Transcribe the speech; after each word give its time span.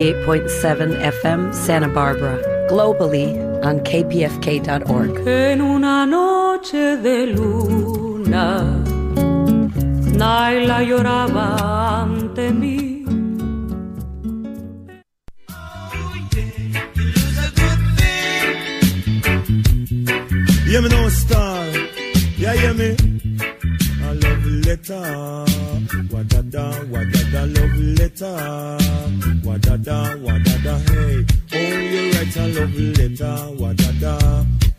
8.7 0.00 0.94
FM 1.02 1.52
Santa 1.52 1.88
Barbara, 1.88 2.38
globally 2.68 3.34
on 3.64 3.80
kpfk.org. 3.80 5.26
En 5.26 5.60
una 5.60 6.06
noche 6.06 6.96
de 6.98 7.26
luna, 7.26 8.62
Naila 10.16 10.84
lloraba 10.84 12.02
ante 12.02 12.52
mí. 12.52 13.04
Yeah, 20.68 20.80
me 20.80 20.88
know 20.90 21.08
letter. 24.78 25.44
Wadada, 26.10 26.64
wadada, 26.90 27.42
love 27.54 27.78
letter. 27.98 28.36
Wadada, 29.42 29.98
wadada, 30.22 30.74
hey. 30.90 31.24
Oh, 31.52 31.58
you 31.78 32.02
write 32.12 32.36
a 32.36 32.46
love 32.48 32.78
letter. 32.98 33.36
Wadada. 33.56 34.14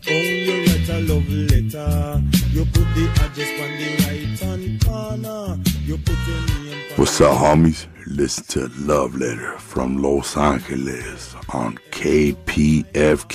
Oh, 0.06 0.10
you 0.10 0.56
write 0.64 0.88
a 0.88 1.00
love 1.00 1.28
letter. 1.28 2.22
You 2.52 2.64
put 2.66 2.86
the 2.94 3.04
address 3.20 3.52
on 3.60 3.70
the 3.78 3.88
right 4.04 4.38
hand 4.40 4.84
corner. 4.84 5.58
You 5.84 5.96
put 5.98 6.18
your 6.26 6.40
name. 6.64 6.78
What's 6.96 7.20
up, 7.20 7.36
homies? 7.38 7.86
Listen 8.06 8.44
to 8.44 8.68
Love 8.80 9.14
Letter 9.14 9.58
from 9.58 10.02
Los 10.02 10.36
Angeles 10.36 11.36
on 11.52 11.78
KPFK 11.92 13.32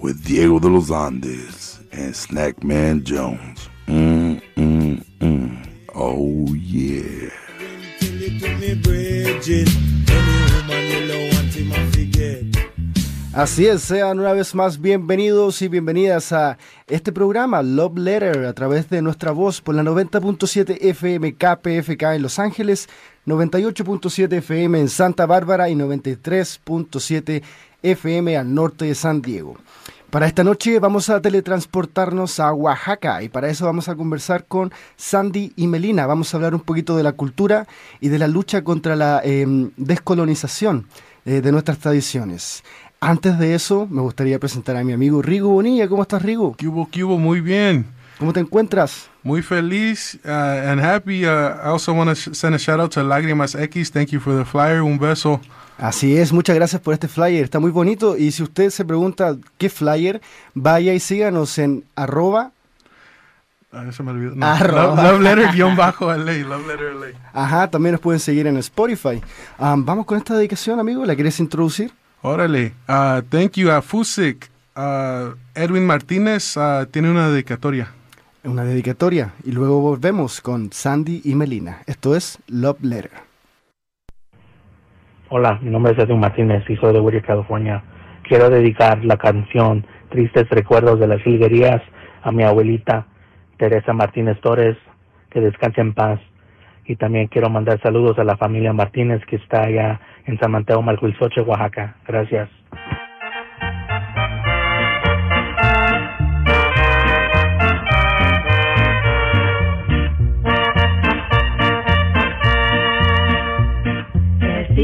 with 0.00 0.24
Diego 0.24 0.58
de 0.60 0.68
los 0.68 0.90
Andes 0.90 1.80
and 1.90 2.14
Snackman 2.14 3.02
Jones. 3.02 3.68
Mm, 3.88 4.40
mm, 4.56 5.04
mm. 5.18 5.67
Oh, 6.00 6.54
yeah. 6.54 7.28
Así 13.32 13.66
es, 13.66 13.82
sean 13.82 14.20
una 14.20 14.32
vez 14.32 14.54
más 14.54 14.80
bienvenidos 14.80 15.60
y 15.60 15.66
bienvenidas 15.66 16.30
a 16.32 16.56
este 16.86 17.10
programa 17.10 17.62
Love 17.62 17.98
Letter 17.98 18.44
a 18.44 18.52
través 18.52 18.88
de 18.88 19.02
nuestra 19.02 19.32
voz 19.32 19.60
por 19.60 19.74
la 19.74 19.82
90.7 19.82 20.78
FM 20.80 21.34
KPFK 21.34 22.14
en 22.14 22.22
Los 22.22 22.38
Ángeles, 22.38 22.88
98.7 23.26 24.34
FM 24.34 24.78
en 24.78 24.88
Santa 24.88 25.26
Bárbara 25.26 25.68
y 25.68 25.74
93.7 25.74 27.42
FM 27.82 28.36
al 28.36 28.54
norte 28.54 28.84
de 28.84 28.94
San 28.94 29.20
Diego. 29.20 29.56
Para 30.10 30.26
esta 30.26 30.42
noche 30.42 30.78
vamos 30.78 31.10
a 31.10 31.20
teletransportarnos 31.20 32.40
a 32.40 32.54
Oaxaca 32.54 33.22
y 33.22 33.28
para 33.28 33.50
eso 33.50 33.66
vamos 33.66 33.90
a 33.90 33.94
conversar 33.94 34.46
con 34.46 34.72
Sandy 34.96 35.52
y 35.54 35.66
Melina. 35.66 36.06
Vamos 36.06 36.32
a 36.32 36.38
hablar 36.38 36.54
un 36.54 36.62
poquito 36.62 36.96
de 36.96 37.02
la 37.02 37.12
cultura 37.12 37.66
y 38.00 38.08
de 38.08 38.18
la 38.18 38.26
lucha 38.26 38.64
contra 38.64 38.96
la 38.96 39.20
eh, 39.22 39.44
descolonización 39.76 40.86
eh, 41.26 41.42
de 41.42 41.52
nuestras 41.52 41.76
tradiciones. 41.76 42.64
Antes 43.00 43.38
de 43.38 43.54
eso, 43.54 43.86
me 43.90 44.00
gustaría 44.00 44.38
presentar 44.38 44.76
a 44.78 44.82
mi 44.82 44.94
amigo 44.94 45.20
Rigo 45.20 45.50
Bonilla. 45.50 45.86
¿Cómo 45.88 46.00
estás, 46.00 46.22
Rigo? 46.22 46.56
Muy 47.18 47.42
bien. 47.42 47.84
¿Cómo 48.18 48.32
te 48.32 48.40
encuentras? 48.40 49.10
Muy 49.22 49.42
feliz 49.42 50.18
uh, 50.24 50.70
and 50.70 50.80
happy. 50.80 51.26
Uh, 51.26 51.54
I 51.62 51.68
also 51.68 51.92
want 51.92 52.08
to 52.08 52.34
send 52.34 52.54
a 52.54 52.58
shout 52.58 52.80
out 52.80 52.92
to 52.92 53.02
Lágrimas 53.02 53.54
X. 53.54 53.92
Thank 53.92 54.08
you 54.08 54.20
for 54.20 54.34
the 54.34 54.46
flyer. 54.46 54.80
Un 54.80 54.98
beso. 54.98 55.38
Así 55.78 56.16
es, 56.16 56.32
muchas 56.32 56.56
gracias 56.56 56.82
por 56.82 56.92
este 56.92 57.06
flyer, 57.08 57.44
está 57.44 57.60
muy 57.60 57.70
bonito 57.70 58.16
y 58.16 58.32
si 58.32 58.42
usted 58.42 58.70
se 58.70 58.84
pregunta 58.84 59.36
qué 59.58 59.70
flyer, 59.70 60.20
vaya 60.54 60.92
y 60.92 61.00
síganos 61.00 61.56
en 61.58 61.84
arroba, 61.94 62.52
Ah, 63.70 63.84
se 63.92 64.02
me 64.02 64.12
olvidó. 64.12 64.34
No. 64.34 64.46
Arroba. 64.46 64.94
Love, 65.02 65.12
love 65.12 65.20
letter 65.20 65.52
guion 65.52 65.76
bajo 65.76 66.06
LA. 66.10 66.38
Love 66.38 66.66
letter 66.66 66.94
LA. 66.94 67.06
ajá, 67.34 67.68
también 67.70 67.92
nos 67.92 68.00
pueden 68.00 68.18
seguir 68.18 68.46
en 68.46 68.56
Spotify. 68.56 69.20
Um, 69.58 69.84
vamos 69.84 70.06
con 70.06 70.16
esta 70.16 70.34
dedicación, 70.34 70.80
amigo, 70.80 71.04
¿la 71.04 71.14
quieres 71.14 71.38
introducir? 71.38 71.92
Órale. 72.22 72.72
Uh, 72.88 73.20
thank 73.28 73.52
you 73.56 73.70
a 73.70 73.82
Fusik. 73.82 74.50
Uh, 74.74 75.34
Edwin 75.54 75.84
Martínez 75.84 76.56
uh, 76.56 76.86
tiene 76.90 77.10
una 77.10 77.28
dedicatoria. 77.28 77.92
Una 78.42 78.64
dedicatoria 78.64 79.34
y 79.44 79.52
luego 79.52 79.80
volvemos 79.82 80.40
con 80.40 80.72
Sandy 80.72 81.20
y 81.24 81.34
Melina. 81.34 81.82
Esto 81.86 82.16
es 82.16 82.38
Love 82.46 82.78
Letter. 82.80 83.27
Hola, 85.30 85.58
mi 85.60 85.68
nombre 85.68 85.92
es 85.92 85.98
Edwin 85.98 86.20
Martínez 86.20 86.64
y 86.70 86.76
soy 86.76 86.94
de 86.94 87.00
Whittier, 87.00 87.22
California. 87.22 87.82
Quiero 88.22 88.48
dedicar 88.48 89.04
la 89.04 89.18
canción 89.18 89.86
Tristes 90.08 90.48
Recuerdos 90.48 90.98
de 90.98 91.06
las 91.06 91.20
Hilguerías 91.26 91.82
a 92.22 92.32
mi 92.32 92.44
abuelita 92.44 93.06
Teresa 93.58 93.92
Martínez 93.92 94.40
Torres, 94.40 94.78
que 95.28 95.42
descanse 95.42 95.82
en 95.82 95.92
paz. 95.92 96.18
Y 96.86 96.96
también 96.96 97.26
quiero 97.26 97.50
mandar 97.50 97.78
saludos 97.82 98.18
a 98.18 98.24
la 98.24 98.38
familia 98.38 98.72
Martínez 98.72 99.22
que 99.26 99.36
está 99.36 99.64
allá 99.64 100.00
en 100.24 100.38
San 100.38 100.50
Mateo, 100.50 100.80
Malcuilzoche, 100.80 101.42
Oaxaca. 101.42 101.96
Gracias. 102.06 102.48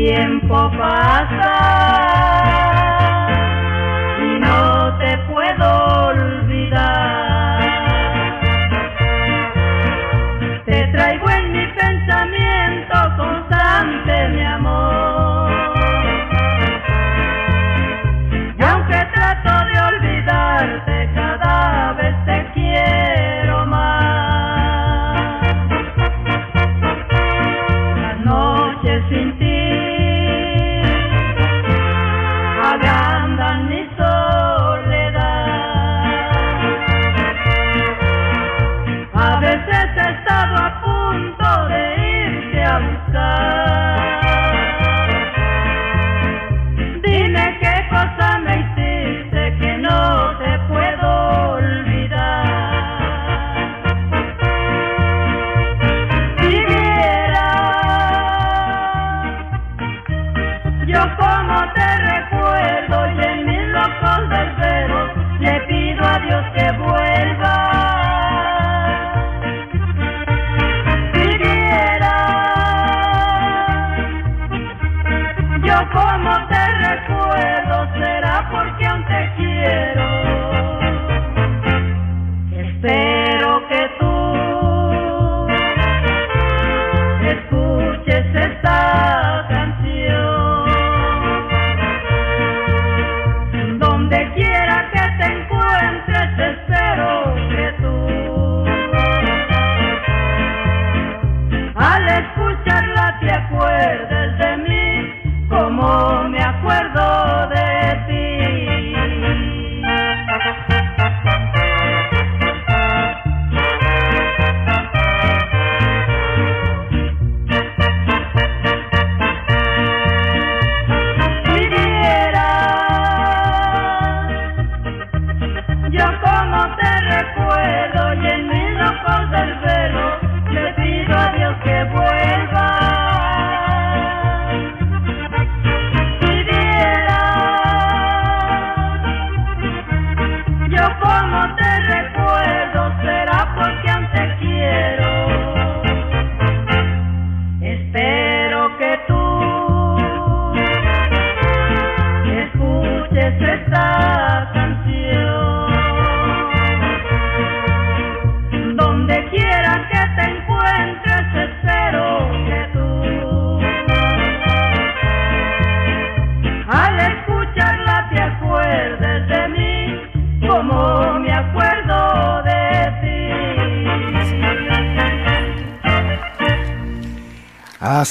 Tiempo 0.05 0.69
pasa 0.77 1.54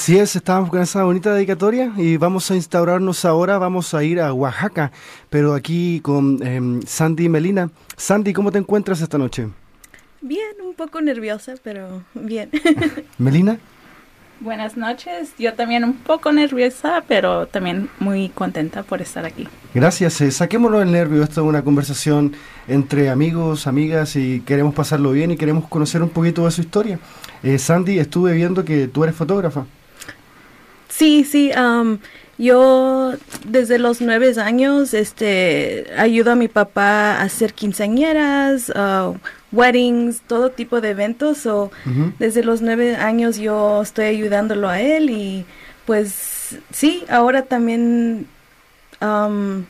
Así 0.04 0.18
es, 0.18 0.36
estamos 0.36 0.68
con 0.68 0.82
esa 0.82 1.02
bonita 1.02 1.32
dedicatoria 1.32 1.90
y 1.96 2.18
vamos 2.18 2.50
a 2.50 2.54
instaurarnos 2.54 3.24
ahora, 3.24 3.56
vamos 3.56 3.94
a 3.94 4.04
ir 4.04 4.20
a 4.20 4.34
Oaxaca, 4.34 4.92
pero 5.30 5.54
aquí 5.54 6.00
con 6.00 6.46
em, 6.46 6.82
Sandy 6.82 7.30
Melina. 7.30 7.70
Sandy, 7.96 8.34
¿cómo 8.34 8.52
te 8.52 8.58
encuentras 8.58 9.00
esta 9.00 9.16
noche? 9.16 9.48
Bien, 10.20 10.56
un 10.62 10.74
poco 10.74 11.00
nerviosa, 11.00 11.54
pero 11.62 12.02
bien. 12.12 12.50
Melina. 13.16 13.56
Buenas 14.40 14.76
noches, 14.76 15.32
yo 15.38 15.54
también 15.54 15.84
un 15.84 15.94
poco 15.94 16.32
nerviosa, 16.32 17.02
pero 17.08 17.46
también 17.46 17.88
muy 17.98 18.28
contenta 18.28 18.82
por 18.82 19.00
estar 19.00 19.24
aquí. 19.24 19.48
Gracias, 19.72 20.20
eh, 20.20 20.30
saquémonos 20.30 20.82
el 20.82 20.92
nervio, 20.92 21.22
esto 21.22 21.40
es 21.40 21.46
una 21.46 21.64
conversación 21.64 22.34
entre 22.68 23.08
amigos, 23.08 23.66
amigas 23.66 24.16
y 24.16 24.40
queremos 24.40 24.74
pasarlo 24.74 25.12
bien 25.12 25.30
y 25.30 25.38
queremos 25.38 25.66
conocer 25.66 26.02
un 26.02 26.10
poquito 26.10 26.44
de 26.44 26.50
su 26.50 26.60
historia. 26.60 26.98
Eh, 27.42 27.58
Sandy, 27.58 27.98
estuve 27.98 28.34
viendo 28.34 28.66
que 28.66 28.86
tú 28.86 29.02
eres 29.02 29.16
fotógrafa. 29.16 29.64
Sí, 30.88 31.24
sí, 31.24 31.50
um, 31.52 31.98
yo 32.36 33.14
desde 33.46 33.78
los 33.78 34.00
nueve 34.00 34.32
años 34.40 34.92
este, 34.92 35.86
ayudo 35.96 36.32
a 36.32 36.34
mi 36.34 36.48
papá 36.48 37.14
a 37.16 37.22
hacer 37.22 37.54
quinceañeras, 37.54 38.70
uh, 38.70 39.16
weddings, 39.52 40.20
todo 40.22 40.50
tipo 40.50 40.80
de 40.80 40.90
eventos. 40.90 41.46
O 41.46 41.70
Desde 42.18 42.42
los 42.42 42.60
nueve 42.60 42.96
años 42.96 43.36
yo 43.36 43.82
estoy 43.82 44.06
ayudándolo 44.06 44.68
a 44.68 44.80
él 44.80 45.10
y 45.10 45.46
pues 45.86 46.58
sí, 46.72 47.04
ahora 47.08 47.42
también 47.42 48.26
um, 49.00 49.64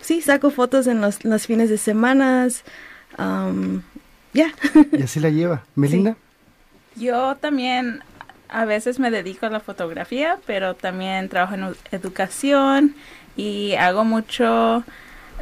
sí 0.00 0.20
saco 0.20 0.50
fotos 0.50 0.86
en 0.86 1.00
los, 1.00 1.46
fines 1.46 1.70
de 1.70 1.78
semanas. 1.78 2.64
Um, 3.18 3.82
ya. 4.32 4.52
Y 4.92 5.02
así 5.02 5.20
la 5.20 5.30
lleva. 5.30 5.64
Melinda. 5.76 6.16
Yo 6.96 7.36
también 7.36 8.00
a 8.52 8.64
veces 8.64 8.98
me 8.98 9.10
dedico 9.10 9.46
a 9.46 9.50
la 9.50 9.60
fotografía, 9.60 10.38
pero 10.46 10.74
también 10.74 11.28
trabajo 11.28 11.54
en 11.54 11.74
educación 11.92 12.94
y 13.36 13.74
hago 13.74 14.04
mucho 14.04 14.84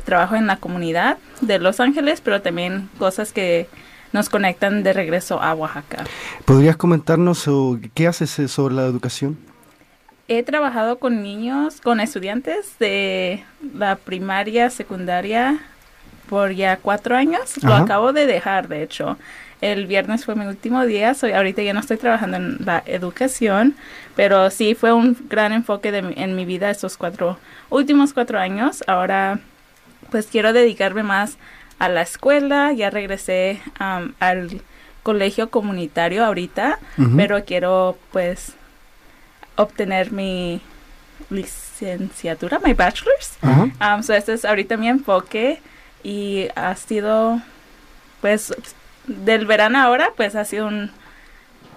trabajo 0.05 0.37
en 0.37 0.47
la 0.47 0.57
comunidad 0.57 1.19
de 1.41 1.59
Los 1.59 1.81
Ángeles, 1.81 2.21
pero 2.21 2.41
también 2.43 2.89
cosas 2.99 3.33
que 3.33 3.69
nos 4.13 4.29
conectan 4.29 4.83
de 4.83 4.93
regreso 4.93 5.43
a 5.43 5.55
Oaxaca. 5.55 6.05
¿Podrías 6.45 6.77
comentarnos 6.77 7.49
qué 7.95 8.07
haces 8.07 8.39
eh, 8.39 8.49
sobre 8.49 8.75
la 8.75 8.87
educación? 8.87 9.39
He 10.29 10.43
trabajado 10.43 10.99
con 10.99 11.23
niños, 11.23 11.81
con 11.81 12.01
estudiantes 12.01 12.79
de 12.79 13.45
la 13.75 13.97
primaria, 13.97 14.71
secundaria, 14.71 15.59
por 16.29 16.53
ya 16.53 16.77
cuatro 16.77 17.17
años. 17.17 17.63
Lo 17.63 17.75
acabo 17.75 18.13
de 18.13 18.27
dejar, 18.27 18.69
de 18.69 18.83
hecho. 18.83 19.17
El 19.61 19.87
viernes 19.87 20.25
fue 20.25 20.37
mi 20.37 20.47
último 20.47 20.87
día, 20.87 21.15
soy, 21.15 21.33
ahorita 21.33 21.63
ya 21.63 21.73
no 21.73 21.81
estoy 21.81 21.97
trabajando 21.97 22.37
en 22.37 22.59
la 22.65 22.83
educación, 22.87 23.75
pero 24.15 24.51
sí 24.51 24.75
fue 24.75 24.93
un 24.93 25.17
gran 25.29 25.53
enfoque 25.53 25.91
de, 25.91 25.99
en 26.17 26.37
mi 26.37 26.45
vida 26.45 26.71
estos 26.71 26.97
cuatro 26.97 27.39
últimos 27.69 28.13
cuatro 28.13 28.39
años. 28.39 28.85
Ahora 28.87 29.41
pues 30.11 30.27
quiero 30.27 30.53
dedicarme 30.53 31.03
más 31.03 31.39
a 31.79 31.89
la 31.89 32.03
escuela, 32.03 32.73
ya 32.73 32.91
regresé 32.91 33.61
al 33.79 34.63
colegio 35.03 35.51
comunitario 35.51 36.25
ahorita, 36.25 36.79
pero 37.17 37.45
quiero 37.45 37.97
pues 38.13 38.53
obtener 39.57 40.13
mi 40.13 40.61
licenciatura, 41.31 42.59
mi 42.65 42.75
bachelor's. 42.75 43.39
so 44.05 44.15
este 44.15 44.33
es 44.35 44.45
ahorita 44.45 44.77
mi 44.77 44.89
enfoque 44.89 45.61
y 46.03 46.49
ha 46.55 46.75
sido 46.77 47.41
pues 48.21 48.55
del 49.09 49.47
verano 49.47 49.79
ahora, 49.79 50.13
pues 50.17 50.35
ha 50.37 50.45
sido 50.45 50.69
un 50.69 50.91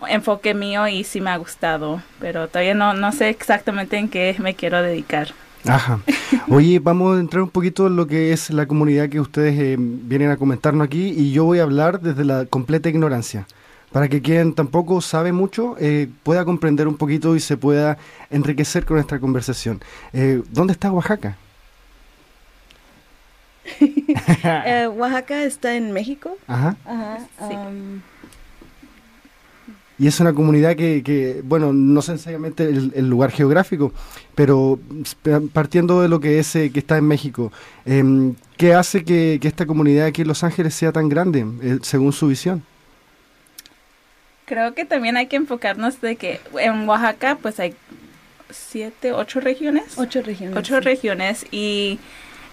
enfoque 0.08 0.54
mío 0.54 0.88
y 0.88 1.04
sí 1.04 1.22
me 1.22 1.30
ha 1.30 1.38
gustado, 1.38 2.02
pero 2.20 2.48
todavía 2.48 2.74
no, 2.74 2.94
no 2.94 3.12
sé 3.12 3.30
exactamente 3.30 3.98
en 3.98 4.10
qué 4.10 4.36
me 4.40 4.56
quiero 4.56 4.82
dedicar. 4.82 5.30
Ajá. 5.68 6.00
Oye, 6.50 6.80
vamos 6.80 7.18
a 7.18 7.20
entrar 7.20 7.44
un 7.44 7.50
poquito 7.50 7.88
en 7.88 7.96
lo 7.96 8.08
que 8.08 8.34
es 8.34 8.50
la 8.50 8.66
comunidad 8.66 9.10
que 9.10 9.20
ustedes 9.20 9.58
eh, 9.60 9.76
vienen 9.78 10.32
a 10.32 10.38
comentarnos 10.38 10.86
aquí 10.86 11.14
y 11.16 11.32
yo 11.32 11.46
voy 11.46 11.60
a 11.60 11.64
hablar 11.64 12.02
desde 12.02 12.26
la 12.26 12.46
completa 12.46 12.90
ignorancia, 12.90 13.46
para 13.92 14.10
que 14.10 14.22
quien 14.22 14.54
tampoco 14.54 15.02
sabe 15.02 15.32
mucho 15.32 15.76
eh, 15.80 16.10
pueda 16.24 16.46
comprender 16.46 16.88
un 16.88 16.98
poquito 16.98 17.36
y 17.36 17.40
se 17.40 17.58
pueda 17.58 17.98
enriquecer 18.32 18.86
con 18.86 18.96
nuestra 18.96 19.20
conversación. 19.20 19.82
Eh, 20.14 20.42
¿Dónde 20.50 20.74
está 20.74 20.92
Oaxaca? 20.92 21.38
Eh, 24.44 24.88
Oaxaca 24.88 25.44
está 25.44 25.76
en 25.76 25.92
México. 25.92 26.38
Ajá. 26.48 26.76
Um, 27.40 28.02
y 30.02 30.08
es 30.08 30.20
una 30.20 30.34
comunidad 30.34 30.76
que, 30.76 31.42
bueno, 31.44 31.72
no 31.74 32.02
sé 32.02 32.14
necesariamente 32.14 32.64
el, 32.68 33.08
lugar 33.08 33.30
geográfico, 33.30 33.94
pero 34.34 34.80
partiendo 35.54 36.02
de 36.02 36.10
lo 36.10 36.20
que 36.20 36.40
es 36.40 36.56
eh, 36.56 36.72
que 36.72 36.80
está 36.80 36.98
en 36.98 37.06
México, 37.06 37.52
em, 37.86 38.34
¿qué 38.58 38.74
hace 38.74 39.06
que, 39.06 39.40
esta 39.44 39.68
comunidad 39.68 40.08
aquí 40.08 40.24
en 40.24 40.28
Los 40.28 40.44
Ángeles 40.44 40.74
sea 40.74 40.92
tan 40.92 41.08
grande, 41.08 41.46
eh, 41.62 41.78
según 41.84 42.14
su 42.14 42.30
visión? 42.30 42.64
Creo 44.46 44.74
que 44.74 44.86
también 44.86 45.18
hay 45.18 45.28
que 45.28 45.36
enfocarnos 45.36 46.02
de 46.02 46.16
que 46.16 46.40
en 46.60 46.90
Oaxaca 46.90 47.38
pues 47.40 47.60
hay 47.60 47.76
siete, 48.50 49.14
ocho 49.14 49.40
regiones. 49.40 49.98
Ocho 49.98 50.24
regiones. 50.24 50.58
Ocho 50.58 50.80
regiones 50.80 51.46
y 51.52 52.00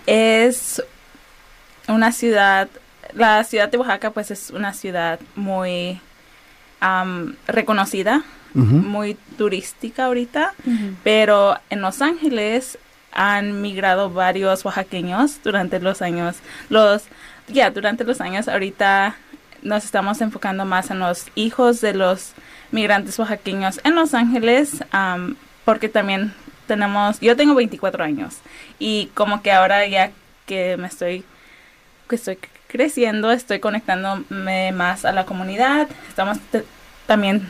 es 0.07 0.83
una 1.89 2.13
ciudad, 2.13 2.69
la 3.15 3.43
ciudad 3.45 3.71
de 3.71 3.79
Oaxaca 3.79 4.11
pues 4.11 4.31
es 4.31 4.51
una 4.51 4.73
ciudad 4.73 5.19
muy 5.35 6.01
reconocida, 7.47 8.23
muy 8.55 9.17
turística 9.37 10.07
ahorita, 10.07 10.55
pero 11.03 11.59
en 11.71 11.81
Los 11.81 12.01
Ángeles 12.03 12.79
han 13.13 13.63
migrado 13.63 14.11
varios 14.11 14.65
oaxaqueños 14.65 15.41
durante 15.43 15.81
los 15.81 16.03
años, 16.03 16.37
los, 16.69 17.05
ya, 17.49 17.71
durante 17.71 18.05
los 18.05 18.21
años 18.21 18.49
ahorita 18.49 19.17
nos 19.63 19.85
estamos 19.85 20.21
enfocando 20.21 20.65
más 20.65 20.91
en 20.91 21.01
los 21.01 21.27
hijos 21.35 21.81
de 21.81 21.95
los 21.95 22.33
migrantes 22.71 23.19
oaxaqueños 23.19 23.81
en 23.85 23.95
Los 23.95 24.15
Ángeles, 24.15 24.85
porque 25.65 25.89
también 25.89 26.33
tenemos, 26.67 27.19
yo 27.21 27.37
tengo 27.37 27.55
24 27.55 28.05
años 28.05 28.37
y 28.79 29.07
como 29.15 29.43
que 29.43 29.53
ahora 29.53 29.87
ya 29.87 30.11
que 30.47 30.77
me 30.77 30.87
estoy 30.87 31.25
que 32.09 32.17
estoy 32.17 32.39
creciendo, 32.67 33.31
estoy 33.31 33.61
conectándome 33.61 34.73
más 34.73 35.05
a 35.05 35.13
la 35.13 35.25
comunidad, 35.25 35.89
estamos 36.09 36.39
también 37.07 37.49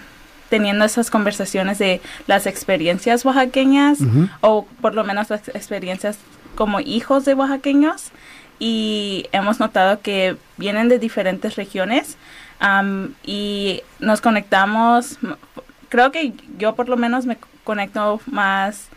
teniendo 0.48 0.84
esas 0.84 1.10
conversaciones 1.10 1.78
de 1.78 2.00
las 2.26 2.46
experiencias 2.46 3.24
oaxaqueñas 3.24 3.98
o 4.40 4.66
por 4.80 4.94
lo 4.94 5.04
menos 5.04 5.30
las 5.30 5.48
experiencias 5.48 6.18
como 6.54 6.80
hijos 6.80 7.24
de 7.24 7.34
oaxaqueños. 7.34 8.10
Y 8.60 9.26
hemos 9.30 9.60
notado 9.60 10.00
que 10.00 10.36
vienen 10.56 10.88
de 10.88 10.98
diferentes 10.98 11.54
regiones 11.54 12.16
y 13.24 13.82
nos 14.00 14.20
conectamos, 14.20 15.18
creo 15.88 16.10
que 16.10 16.32
yo 16.58 16.74
por 16.74 16.88
lo 16.88 16.96
menos 16.96 17.24
me 17.24 17.38
conecto 17.62 18.20
más 18.26 18.88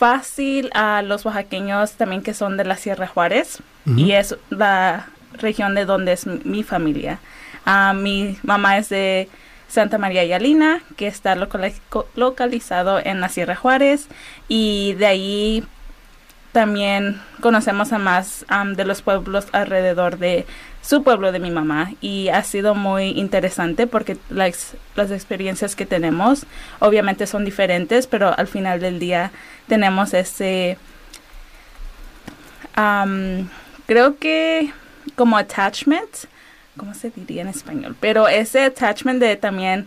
fácil 0.00 0.70
a 0.72 1.02
los 1.02 1.26
oaxaqueños 1.26 1.92
también 1.92 2.22
que 2.22 2.32
son 2.32 2.56
de 2.56 2.64
la 2.64 2.76
Sierra 2.76 3.06
Juárez 3.06 3.58
y 3.84 4.12
es 4.12 4.34
la 4.48 5.10
región 5.34 5.74
de 5.74 5.84
donde 5.84 6.12
es 6.12 6.26
mi, 6.26 6.62
familia. 6.62 7.18
Ah, 7.66 7.92
mi 7.94 8.38
mamá 8.42 8.78
es 8.78 8.88
de 8.88 9.28
Santa 9.68 9.98
María 9.98 10.24
Yalina, 10.24 10.80
que 10.96 11.06
está 11.06 11.36
localizado 12.14 12.98
en 12.98 13.20
la 13.20 13.28
Sierra 13.28 13.56
Juárez 13.56 14.08
y 14.48 14.94
de 14.94 15.06
ahí 15.06 15.64
también 16.52 17.20
conocemos 17.40 17.92
a 17.92 17.98
más 17.98 18.44
de 18.74 18.84
los 18.84 19.02
pueblos 19.02 19.46
alrededor 19.52 20.18
de 20.18 20.46
su 20.82 21.02
pueblo 21.02 21.30
de 21.30 21.38
mi 21.38 21.50
mamá 21.50 21.92
y 22.00 22.28
ha 22.28 22.42
sido 22.42 22.74
muy 22.74 23.10
interesante 23.10 23.86
porque 23.86 24.16
las, 24.30 24.74
las 24.96 25.10
experiencias 25.10 25.76
que 25.76 25.86
tenemos 25.86 26.46
obviamente 26.78 27.26
son 27.26 27.44
diferentes, 27.44 28.06
pero 28.06 28.36
al 28.36 28.48
final 28.48 28.80
del 28.80 28.98
día 28.98 29.30
tenemos 29.68 30.14
ese, 30.14 30.78
creo 33.86 34.16
que 34.18 34.72
como 35.14 35.36
attachment, 35.36 36.10
¿cómo 36.76 36.94
se 36.94 37.10
diría 37.10 37.42
en 37.42 37.48
español? 37.48 37.94
Pero 38.00 38.26
ese 38.26 38.64
attachment 38.64 39.20
de 39.20 39.36
también 39.36 39.86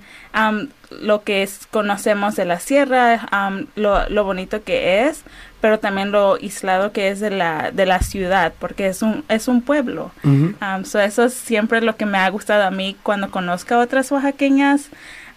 lo 0.92 1.24
que 1.24 1.44
es, 1.44 1.68
conocemos 1.72 2.36
de 2.36 2.46
la 2.46 2.60
sierra, 2.60 3.28
lo, 3.76 4.08
lo, 4.10 4.24
bonito 4.24 4.64
que 4.64 5.08
es, 5.08 5.24
pero 5.64 5.80
también 5.80 6.12
lo 6.12 6.34
aislado 6.34 6.92
que 6.92 7.08
es 7.08 7.22
de 7.22 7.30
la, 7.30 7.72
de 7.72 7.86
la 7.86 8.02
ciudad, 8.02 8.52
porque 8.60 8.88
es 8.88 9.02
un, 9.02 9.24
es 9.30 9.48
un 9.48 9.62
pueblo. 9.62 10.12
Um, 10.26 10.56
eso 10.82 11.24
es 11.24 11.34
siempre 11.34 11.80
lo 11.80 11.96
que 11.96 12.06
me 12.06 12.18
ha 12.18 12.30
gustado 12.30 12.64
a 12.64 12.70
mí 12.70 12.98
cuando 13.02 13.32
conozco 13.32 13.76
a 13.76 13.80
otras 13.80 14.12
oaxaqueñas. 14.12 14.90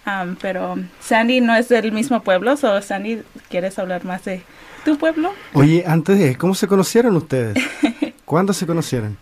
Um, 0.05 0.35
pero 0.35 0.81
Sandy 0.99 1.41
no 1.41 1.55
es 1.55 1.69
del 1.69 1.93
mismo 1.93 2.25
pueblo, 2.25 2.57
so 2.57 2.83
Sandy, 2.83 3.23
¿quieres 3.49 3.79
hablar 3.79 4.05
más 4.05 4.25
de 4.25 4.43
tu 4.85 4.99
pueblo? 4.99 5.33
Oye, 5.53 5.85
antes 5.87 6.19
de, 6.19 6.35
¿cómo 6.35 6.57
se 6.57 6.67
conocieron 6.67 7.15
ustedes? 7.15 7.57
¿Cuándo 8.25 8.53
se 8.53 8.67
conocieron? 8.67 9.17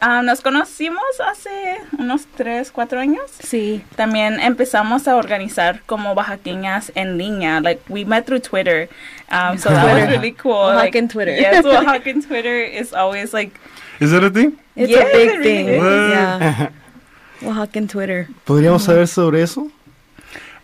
Ah, 0.00 0.22
nos 0.22 0.40
conocimos 0.40 1.02
hace 1.26 1.78
unos 1.98 2.26
3, 2.36 2.70
4 2.70 3.00
años. 3.00 3.30
Sí. 3.42 3.82
También 3.96 4.40
empezamos 4.40 5.06
a 5.08 5.16
organizar 5.16 5.80
como 5.86 6.12
oaxaqueñas 6.12 6.92
en 6.94 7.16
línea. 7.18 7.60
Like, 7.60 7.82
we 7.88 8.04
met 8.04 8.26
through 8.26 8.40
Twitter. 8.40 8.88
Um, 9.30 9.58
so 9.58 9.70
that 9.70 9.84
was 9.84 10.08
really 10.10 10.32
cool. 10.32 10.52
Oaxacan 10.54 11.02
like, 11.02 11.08
Twitter. 11.12 11.34
Yes, 11.36 11.64
Oaxacan 11.64 12.26
Twitter 12.26 12.62
is 12.62 12.92
always 12.92 13.32
like, 13.32 13.52
Is 14.00 14.10
that 14.12 14.24
a 14.24 14.30
thing? 14.30 14.58
It's 14.76 14.90
Yes, 14.90 15.02
a 15.08 15.12
big 15.16 15.28
it 15.28 15.38
really 15.38 15.44
thing. 15.44 15.68
is. 15.68 15.82
Yeah. 15.82 16.70
Oaxacan 17.42 17.88
Twitter. 17.88 18.28
¿Podríamos 18.44 18.82
saber 18.82 19.06
sobre 19.08 19.42
eso? 19.42 19.70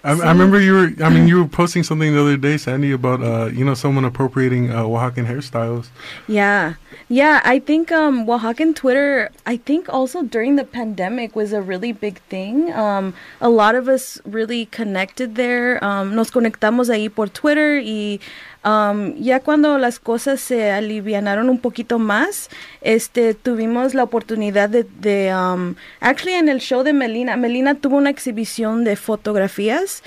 I, 0.06 0.12
I 0.12 0.30
remember 0.30 0.60
you 0.60 0.72
were. 0.72 0.90
I 1.04 1.10
mean, 1.10 1.26
you 1.26 1.38
were 1.42 1.48
posting 1.48 1.82
something 1.82 2.14
the 2.14 2.20
other 2.20 2.36
day, 2.36 2.56
Sandy, 2.56 2.92
about 2.92 3.20
uh, 3.22 3.46
you 3.46 3.64
know, 3.64 3.74
someone 3.74 4.04
appropriating 4.04 4.70
uh, 4.70 4.82
Oaxacan 4.82 5.26
hairstyles. 5.26 5.88
Yeah. 6.28 6.74
Yeah, 7.08 7.40
I 7.44 7.58
think 7.60 7.92
um 7.92 8.26
Oaxacan 8.26 8.74
Twitter 8.74 9.30
I 9.46 9.56
think 9.58 9.88
also 9.88 10.22
during 10.22 10.56
the 10.56 10.64
pandemic 10.64 11.36
was 11.36 11.52
a 11.52 11.62
really 11.62 11.92
big 11.92 12.18
thing. 12.28 12.72
Um 12.72 13.14
a 13.40 13.48
lot 13.48 13.74
of 13.74 13.88
us 13.88 14.18
really 14.24 14.66
connected 14.66 15.36
there. 15.36 15.82
Um 15.84 16.14
nos 16.14 16.30
conectamos 16.30 16.90
ahí 16.90 17.12
por 17.12 17.28
Twitter 17.28 17.78
y 17.78 18.18
um, 18.66 19.14
ya 19.14 19.40
cuando 19.40 19.78
las 19.78 19.98
cosas 20.00 20.40
se 20.40 20.72
alivianaron 20.72 21.48
un 21.48 21.58
poquito 21.58 21.98
más, 21.98 22.50
este 22.82 23.34
tuvimos 23.34 23.94
la 23.94 24.02
oportunidad 24.02 24.68
de, 24.68 24.84
de 25.00 25.32
um, 25.34 25.74
actually 26.00 26.34
en 26.34 26.48
el 26.48 26.58
show 26.60 26.82
de 26.82 26.92
Melina, 26.92 27.36
Melina 27.36 27.74
tuvo 27.76 27.96
una 27.96 28.10
exhibición 28.10 28.84
de 28.84 28.96
fotografías. 28.96 30.02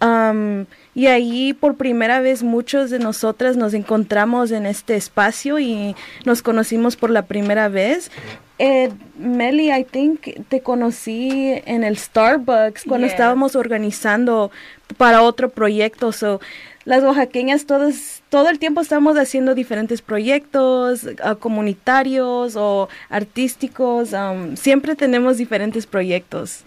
Um, 0.00 0.66
y 0.94 1.06
ahí 1.08 1.52
por 1.54 1.74
primera 1.76 2.20
vez 2.20 2.42
muchos 2.44 2.88
de 2.90 3.00
nosotras 3.00 3.56
nos 3.56 3.74
encontramos 3.74 4.52
en 4.52 4.64
este 4.64 4.94
espacio 4.94 5.58
y 5.58 5.96
nos 6.24 6.40
conocimos 6.40 6.94
por 6.96 7.10
la 7.10 7.22
primera 7.22 7.68
vez. 7.68 8.12
Eh, 8.60 8.90
Meli, 9.18 9.72
I 9.72 9.82
think 9.82 10.20
te 10.48 10.60
conocí 10.60 11.60
en 11.66 11.82
el 11.82 11.96
Starbucks 11.96 12.84
cuando 12.86 13.08
Yes. 13.08 13.14
estábamos 13.14 13.56
organizando 13.56 14.52
para 14.96 15.22
otro 15.22 15.48
proyecto. 15.48 16.12
So, 16.12 16.40
las 16.84 17.02
oaxaqueñas 17.02 17.66
todas, 17.66 18.22
todo 18.28 18.50
el 18.50 18.58
tiempo 18.58 18.80
estamos 18.80 19.16
haciendo 19.16 19.54
diferentes 19.54 20.02
proyectos 20.02 21.06
ah, 21.22 21.34
comunitarios 21.34 22.56
o 22.56 22.88
artísticos. 23.08 24.10
siempre 24.56 24.94
tenemos 24.96 25.38
diferentes 25.38 25.86
proyectos. 25.86 26.64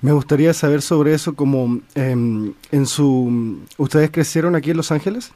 Me 0.00 0.12
gustaría 0.12 0.54
saber 0.54 0.80
sobre 0.80 1.12
eso, 1.14 1.34
como 1.34 1.80
em, 1.96 2.54
en 2.70 2.86
su... 2.86 3.58
¿Ustedes 3.78 4.10
crecieron 4.10 4.54
aquí 4.54 4.70
en 4.70 4.76
Los 4.76 4.92
Ángeles? 4.92 5.32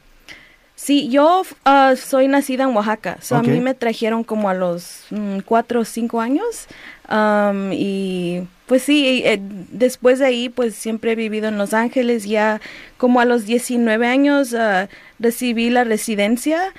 Sí, 0.83 1.07
yo 1.07 1.43
ah, 1.63 1.93
soy 1.95 2.27
nacida 2.27 2.65
en 2.65 2.75
Oaxaca. 2.75 3.17
So. 3.21 3.37
A 3.37 3.41
mí 3.41 3.61
me 3.61 3.73
trajeron 3.73 4.25
como 4.25 4.49
a 4.49 4.53
los 4.53 5.05
mm, 5.11 5.39
cuatro 5.45 5.79
o 5.79 5.85
cinco 5.85 6.19
años. 6.19 6.67
Am, 7.07 7.71
y 7.71 8.45
pues 8.65 8.83
sí, 8.83 9.21
eh, 9.23 9.39
después 9.71 10.19
de 10.19 10.25
ahí 10.25 10.49
pues 10.49 10.75
siempre 10.75 11.13
he 11.13 11.15
vivido 11.15 11.47
en 11.47 11.57
Los 11.57 11.73
Ángeles. 11.73 12.25
Ya 12.25 12.59
como 12.97 13.21
a 13.21 13.25
los 13.25 13.45
19 13.45 14.05
años 14.05 14.53
ah, 14.53 14.89
recibí 15.19 15.69
la 15.69 15.85
residencia 15.85 16.73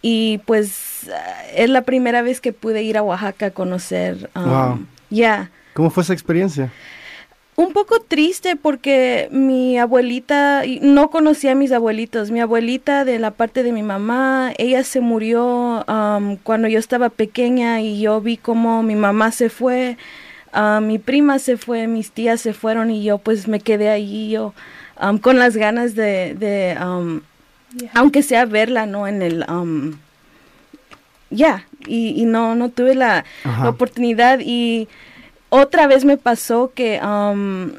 y 0.00 0.38
pues 0.46 1.10
ah, 1.14 1.42
es 1.54 1.68
la 1.68 1.82
primera 1.82 2.22
vez 2.22 2.40
que 2.40 2.54
pude 2.54 2.82
ir 2.82 2.96
a 2.96 3.02
Oaxaca 3.02 3.46
a 3.46 3.50
conocer. 3.50 4.30
Wow. 4.34 4.86
Ya. 5.10 5.50
¿Cómo 5.74 5.90
fue 5.90 6.02
esa 6.02 6.14
experiencia? 6.14 6.72
Un 7.60 7.74
poco 7.74 8.00
triste 8.00 8.56
porque 8.56 9.28
mi 9.30 9.78
abuelita, 9.78 10.64
y 10.64 10.80
no 10.80 11.10
conocía 11.10 11.52
a 11.52 11.54
mis 11.54 11.72
abuelitos, 11.72 12.30
mi 12.30 12.40
abuelita 12.40 13.04
de 13.04 13.18
la 13.18 13.32
parte 13.32 13.62
de 13.62 13.70
mi 13.70 13.82
mamá, 13.82 14.54
ella 14.56 14.82
se 14.82 15.02
murió 15.02 15.84
am, 15.86 16.38
cuando 16.38 16.68
yo 16.68 16.78
estaba 16.78 17.10
pequeña 17.10 17.82
y 17.82 18.00
yo 18.00 18.22
vi 18.22 18.38
cómo 18.38 18.82
mi 18.82 18.94
mamá 18.94 19.30
se 19.30 19.50
fue, 19.50 19.98
ah, 20.54 20.80
mi 20.82 20.98
prima 20.98 21.38
se 21.38 21.58
fue, 21.58 21.86
mis 21.86 22.12
tías 22.12 22.40
se 22.40 22.54
fueron 22.54 22.90
y 22.90 23.04
yo 23.04 23.18
pues 23.18 23.46
me 23.46 23.60
quedé 23.60 23.90
ahí 23.90 24.30
yo 24.30 24.54
am, 24.96 25.18
con 25.18 25.38
las 25.38 25.54
ganas 25.54 25.94
de, 25.94 26.34
de 26.34 26.74
am, 26.80 27.20
aunque 27.92 28.22
sea 28.22 28.46
verla, 28.46 28.86
¿no? 28.86 29.06
En 29.06 29.20
el... 29.20 29.44
am, 29.46 29.98
ya, 31.28 31.66
y, 31.86 32.20
y 32.20 32.24
no, 32.24 32.54
no 32.54 32.70
tuve 32.70 32.94
la 32.94 33.26
oportunidad 33.66 34.40
y 34.40 34.88
otra 35.50 35.86
vez 35.86 36.04
me 36.04 36.16
pasó 36.16 36.72
que 36.74 37.00
um, 37.02 37.72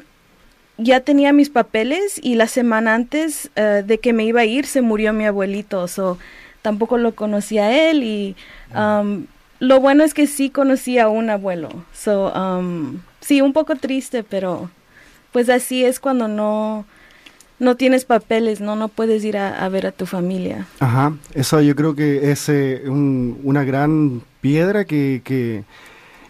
ya 0.78 1.00
tenía 1.00 1.32
mis 1.32 1.50
papeles 1.50 2.18
y 2.22 2.34
la 2.36 2.46
semana 2.46 2.94
antes 2.94 3.50
eh, 3.56 3.82
de 3.86 3.98
que 3.98 4.12
me 4.12 4.24
iba 4.24 4.40
a 4.40 4.44
ir 4.44 4.66
se 4.66 4.80
murió 4.82 5.12
mi 5.12 5.26
abuelito, 5.26 5.86
so 5.88 6.18
tampoco 6.62 6.96
lo 6.98 7.14
conocí 7.14 7.58
a 7.58 7.90
él 7.90 8.02
y 8.04 8.36
um, 8.74 9.26
lo 9.58 9.80
bueno 9.80 10.02
es 10.04 10.14
que 10.14 10.26
sí 10.26 10.50
conocí 10.50 10.98
a 10.98 11.08
un 11.08 11.28
abuelo, 11.30 11.68
so 11.92 12.32
um, 12.34 12.98
sí 13.20 13.40
un 13.40 13.52
poco 13.52 13.76
triste, 13.76 14.22
pero 14.24 14.70
pues 15.32 15.48
así 15.48 15.84
es 15.84 15.98
cuando 16.00 16.28
no 16.28 16.84
no 17.58 17.76
tienes 17.76 18.04
papeles, 18.04 18.60
no 18.60 18.74
no 18.74 18.88
puedes 18.88 19.24
ir 19.24 19.36
a, 19.36 19.64
a 19.64 19.68
ver 19.68 19.86
a 19.86 19.92
tu 19.92 20.04
familia. 20.04 20.66
Ajá, 20.80 21.12
eso 21.34 21.60
yo 21.60 21.76
creo 21.76 21.94
que 21.94 22.32
es 22.32 22.48
eh, 22.48 22.82
un- 22.86 23.38
una 23.44 23.62
gran 23.62 24.20
piedra 24.40 24.84
que, 24.84 25.20
que, 25.24 25.62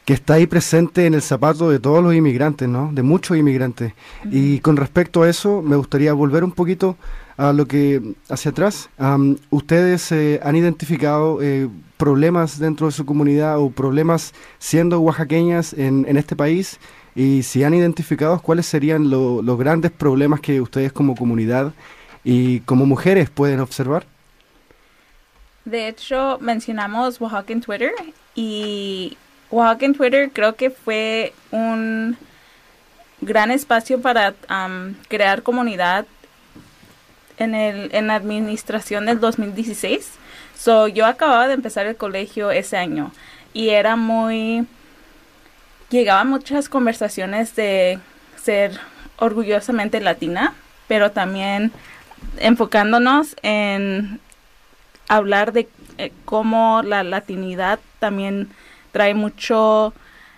que 0.04 0.14
está 0.14 0.35
ahí 0.35 0.47
presente 0.47 1.06
en 1.06 1.14
el 1.14 1.23
zapato 1.23 1.71
de 1.71 1.78
todos 1.78 2.02
los 2.02 2.14
inmigrantes, 2.14 2.68
¿no? 2.68 2.90
De 2.92 3.02
muchos 3.02 3.37
inmigrantes. 3.37 3.92
Y 4.30 4.59
con 4.61 4.76
respecto 4.76 5.23
a 5.23 5.28
eso, 5.30 5.62
me 5.62 5.76
gustaría 5.76 6.12
volver 6.12 6.42
un 6.42 6.52
poquito 6.52 6.97
a 7.37 7.52
lo 7.52 7.66
que 7.66 8.02
hacia 8.28 8.50
atrás. 8.50 8.88
¿Ustedes 9.50 10.11
eh, 10.12 10.40
han 10.42 10.56
identificado 10.56 11.40
eh, 11.40 11.68
problemas 11.97 12.59
dentro 12.59 12.87
de 12.87 12.92
su 12.92 13.06
comunidad 13.06 13.59
o 13.61 13.71
problemas 13.71 14.35
siendo 14.59 15.00
oaxaqueñas 15.00 15.73
en, 15.73 16.04
en 16.09 16.16
este 16.16 16.35
país? 16.35 16.80
Y 17.14 17.42
si 17.44 17.62
han 17.62 17.75
identificado, 17.75 18.40
¿cuáles 18.40 18.66
serían 18.66 19.09
lo- 19.09 19.40
los 19.42 19.59
grandes 19.59 19.90
problemas 19.92 20.40
que 20.40 20.61
ustedes 20.61 20.92
como 20.92 21.14
comunidad 21.14 21.73
y 22.25 22.61
como 22.61 22.87
mujeres 22.87 23.30
pueden 23.30 23.61
observar? 23.61 24.04
De 25.64 25.87
hecho, 25.88 26.38
mencionamos 26.40 27.21
Oaxaca 27.21 27.52
en 27.52 27.61
Twitter 27.61 27.92
y 28.35 29.16
Oaxaca 29.52 29.87
en 29.87 29.94
Twitter 29.94 30.30
creo 30.32 30.56
que 30.56 30.71
fue 30.71 31.35
un 31.50 32.16
gran 33.21 33.50
espacio 33.50 34.00
para 34.00 34.35
crear 35.09 35.42
comunidad 35.42 36.06
en, 37.37 37.54
el, 37.54 37.90
en 37.94 38.09
la 38.09 38.14
administración 38.14 39.06
del 39.06 39.21
2016. 39.21 40.12
So, 40.59 40.88
yo 40.88 41.06
acababa 41.06 41.49
de 41.49 41.54
empezar 41.54 41.87
el 41.87 41.97
colegio 41.97 42.50
ese 42.50 42.76
año 42.76 43.12
y 43.52 43.68
era 43.68 43.94
muy... 43.94 44.66
Llegaban 45.90 46.28
muchas 46.28 46.71
conversaciones 46.71 47.54
de 47.54 47.99
ser 48.42 48.80
orgullosamente 49.18 50.00
latina, 50.00 50.54
pero 50.88 51.11
también 51.11 51.71
enfocándonos 52.38 53.37
en 53.42 54.18
hablar 55.09 55.52
de 55.52 55.68
eh, 55.99 56.11
cómo 56.25 56.82
la 56.82 57.04
latinidad 57.04 57.78
también 57.99 58.49
trae 58.92 59.14
mucho 59.14 59.92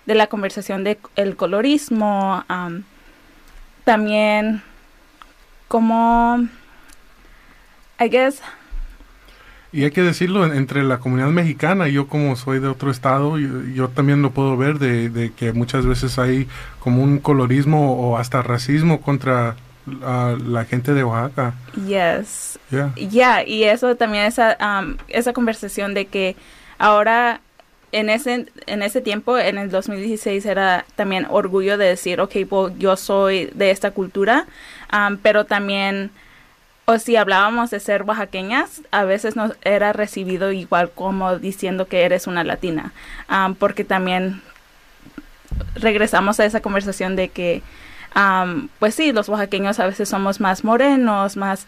de 0.07 0.15
la 0.15 0.27
conversación 0.29 0.85
de 0.85 0.99
el 1.17 1.37
colorismo, 1.37 2.45
am, 2.49 2.85
también 3.85 4.63
como, 5.69 6.47
I 8.01 8.09
guess, 8.09 8.41
Y 9.73 9.83
hay 9.83 9.91
que 9.91 10.03
decirlo, 10.03 10.47
en- 10.47 10.55
entre 10.57 10.85
la 10.85 10.99
comunidad 10.99 11.31
mexicana, 11.31 11.89
yo 11.89 12.07
como 12.07 12.37
soy 12.37 12.61
de 12.61 12.69
otro 12.69 12.93
estado, 12.93 13.39
yo, 13.41 13.63
yo 13.75 13.89
también 13.89 14.23
lo 14.23 14.31
puedo 14.31 14.57
ver 14.57 14.79
de, 14.79 15.09
de 15.09 15.33
que 15.33 15.53
muchas 15.53 15.85
veces 15.85 16.17
hay 16.19 16.47
como 16.79 17.03
un 17.03 17.19
colorismo 17.19 17.95
o 17.97 18.17
hasta 18.17 18.41
racismo 18.43 19.01
contra 19.01 19.57
la 19.87 20.65
gente 20.65 20.95
de 20.95 21.03
Oaxaca. 21.05 21.55
yes, 21.87 22.59
Yeah. 22.71 22.93
Ya, 22.97 23.45
y 23.45 23.65
eso 23.65 23.97
también 23.97 24.25
esa 24.25 24.57
am, 24.61 24.97
esa 25.09 25.33
conversación 25.33 25.93
de 25.93 26.07
que 26.07 26.37
ahora 26.79 27.41
en 27.95 28.11
ese 28.11 28.47
en 28.67 28.83
ese 28.83 29.01
tiempo 29.01 29.39
en 29.39 29.57
el 29.57 29.71
2016 29.71 30.45
era 30.47 30.85
también 30.97 31.27
orgullo 31.31 31.79
de 31.79 31.87
decir, 31.87 32.21
ok, 32.21 32.35
pues 32.49 32.75
yo 32.77 32.97
soy 32.97 33.51
de 33.55 33.71
esta 33.71 33.93
cultura, 33.93 34.47
am, 34.89 35.17
pero 35.19 35.45
también 35.45 36.11
o 36.87 36.99
si 36.99 37.17
hablábamos 37.17 37.71
de 37.71 37.81
ser 37.81 38.03
oaxaqueñas, 38.03 38.83
a 38.91 39.05
veces 39.05 39.37
nos 39.37 39.53
era 39.63 39.93
recibido 39.93 40.53
igual 40.53 40.91
como 40.91 41.39
diciendo 41.39 41.87
que 41.87 42.03
eres 42.03 42.27
una 42.27 42.45
latina, 42.45 42.93
porque 43.59 43.85
también 43.85 44.43
regresamos 45.77 46.41
a 46.41 46.45
esa 46.45 46.61
conversación 46.61 47.15
de 47.17 47.29
que 47.29 47.63
am, 48.13 48.69
pues 48.81 48.97
sí, 48.97 49.13
los 49.13 49.29
oaxaqueños 49.29 49.79
a 49.79 49.87
veces 49.87 50.09
somos 50.09 50.41
más 50.41 50.65
morenos, 50.65 51.37
más 51.37 51.67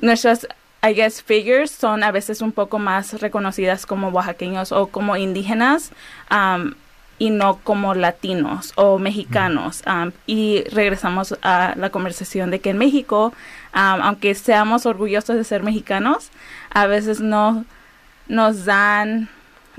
nuestras 0.00 0.48
I 0.82 0.94
guess 0.94 1.22
figures 1.22 1.70
son 1.70 2.04
a 2.04 2.12
veces 2.12 2.40
un 2.40 2.52
poco 2.52 2.78
más 2.78 3.20
reconocidas 3.20 3.84
como 3.84 4.08
oaxaqueños 4.08 4.70
o 4.70 4.86
como 4.86 5.16
indígenas 5.16 5.90
am, 6.28 6.74
y 7.18 7.30
no 7.30 7.58
como 7.64 7.94
latinos 7.94 8.72
o 8.76 8.98
mexicanos. 8.98 9.82
am, 9.86 10.12
y 10.26 10.62
regresamos 10.70 11.36
a 11.42 11.74
la 11.76 11.90
conversación 11.90 12.50
de 12.50 12.60
que 12.60 12.70
en 12.70 12.78
México, 12.78 13.32
am, 13.72 14.00
aunque 14.02 14.34
seamos 14.34 14.86
orgullosos 14.86 15.36
de 15.36 15.44
ser 15.44 15.62
mexicanos, 15.64 16.30
a 16.70 16.86
veces 16.86 17.20
no 17.20 17.64
nos 18.28 18.64
dan 18.64 19.28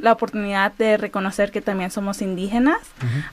la 0.02 0.14
oportunidad 0.14 0.72
de 0.74 0.98
reconocer 0.98 1.52
que 1.52 1.62
también 1.62 1.92
somos 1.92 2.22
indígenas 2.22 2.78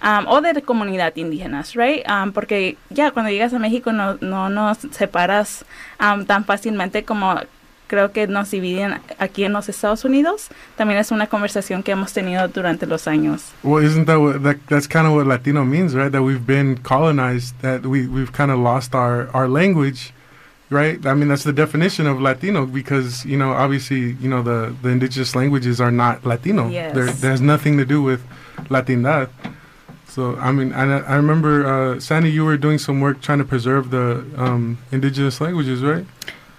um, 0.02 0.26
o 0.28 0.40
de 0.40 0.62
comunidad 0.62 1.14
indígenas, 1.16 1.74
right? 1.74 2.04
Um, 2.08 2.32
porque 2.32 2.76
ya 2.90 3.10
cuando 3.10 3.30
llegas 3.30 3.54
a 3.54 3.58
México 3.58 3.92
no, 3.92 4.14
no 4.20 4.48
nos 4.48 4.78
separas 4.90 5.64
um, 6.00 6.24
tan 6.24 6.44
fácilmente 6.44 7.04
como 7.04 7.40
creo 7.86 8.12
que 8.12 8.26
nos 8.26 8.50
dividen 8.50 9.00
aquí 9.18 9.44
en 9.44 9.52
los 9.52 9.68
Estados 9.68 10.04
Unidos. 10.04 10.48
También 10.76 10.98
es 10.98 11.10
una 11.10 11.26
conversación 11.26 11.82
que 11.82 11.92
hemos 11.92 12.12
tenido 12.12 12.48
durante 12.48 12.86
los 12.86 13.06
años. 13.06 13.52
Well, 13.62 13.84
isn't 13.84 14.06
that 14.06 14.18
what 14.18 14.42
that, 14.42 14.56
that's 14.68 14.86
kind 14.86 15.06
of 15.06 15.14
what 15.14 15.26
Latino 15.26 15.64
means, 15.64 15.94
right? 15.94 16.10
That 16.10 16.22
we've 16.22 16.46
been 16.46 16.78
colonized, 16.78 17.60
that 17.62 17.86
we 17.86 18.06
we've 18.06 18.32
kind 18.32 18.50
of 18.50 18.58
lost 18.58 18.94
our 18.94 19.28
our 19.32 19.48
language, 19.48 20.12
right? 20.70 21.04
I 21.06 21.14
mean, 21.14 21.28
that's 21.28 21.44
the 21.44 21.52
definition 21.52 22.06
of 22.06 22.20
Latino 22.20 22.66
because 22.66 23.24
you 23.24 23.36
know, 23.36 23.52
obviously, 23.52 24.16
you 24.20 24.28
know, 24.28 24.42
the 24.42 24.74
the 24.82 24.90
indigenous 24.90 25.34
languages 25.34 25.80
are 25.80 25.92
not 25.92 26.24
Latino. 26.24 26.68
Yes. 26.68 26.94
There 26.94 27.06
there's 27.06 27.40
nothing 27.40 27.78
to 27.78 27.84
do 27.84 28.02
with 28.02 28.22
Latindad. 28.68 29.28
So 30.08 30.36
I 30.36 30.50
mean, 30.50 30.72
I 30.72 31.00
I 31.00 31.16
remember 31.16 31.66
uh, 31.66 32.00
Sandy, 32.00 32.30
you 32.30 32.44
were 32.44 32.56
doing 32.56 32.78
some 32.78 33.00
work 33.00 33.20
trying 33.20 33.38
to 33.38 33.44
preserve 33.44 33.90
the 33.90 34.24
um, 34.36 34.78
indigenous 34.90 35.40
languages, 35.40 35.82
right? 35.82 36.06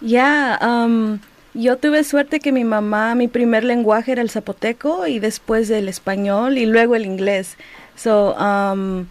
Ya, 0.02 0.60
um, 0.62 1.20
yo 1.54 1.78
tuve 1.78 2.04
suerte 2.04 2.40
que 2.40 2.52
mi 2.52 2.64
mamá, 2.64 3.16
mi 3.16 3.28
primer 3.28 3.64
lenguaje 3.64 4.12
era 4.12 4.22
el 4.22 4.30
zapoteco 4.30 5.08
y 5.08 5.20
después 5.20 5.70
el 5.72 5.90
español 5.90 6.58
y 6.58 6.66
luego 6.66 6.96
el 6.96 7.06
inglés. 7.06 7.58
So, 7.96 8.36
um, 8.36 9.08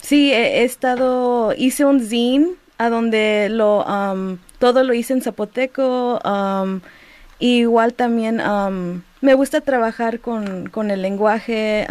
sí, 0.00 0.32
he, 0.32 0.60
he 0.60 0.64
estado, 0.64 1.52
hice 1.56 1.84
un 1.84 2.00
zine 2.00 2.48
a 2.78 2.88
donde 2.88 3.48
lo, 3.50 3.84
um, 3.84 4.38
todo 4.58 4.82
lo 4.82 4.94
hice 4.94 5.12
en 5.12 5.22
zapoteco. 5.22 6.20
um, 6.24 6.80
igual 7.38 7.92
también 7.92 8.40
me 9.20 9.34
gusta 9.34 9.60
trabajar 9.60 10.20
con, 10.20 10.68
con 10.70 10.90
el 10.90 11.02
lenguaje. 11.02 11.86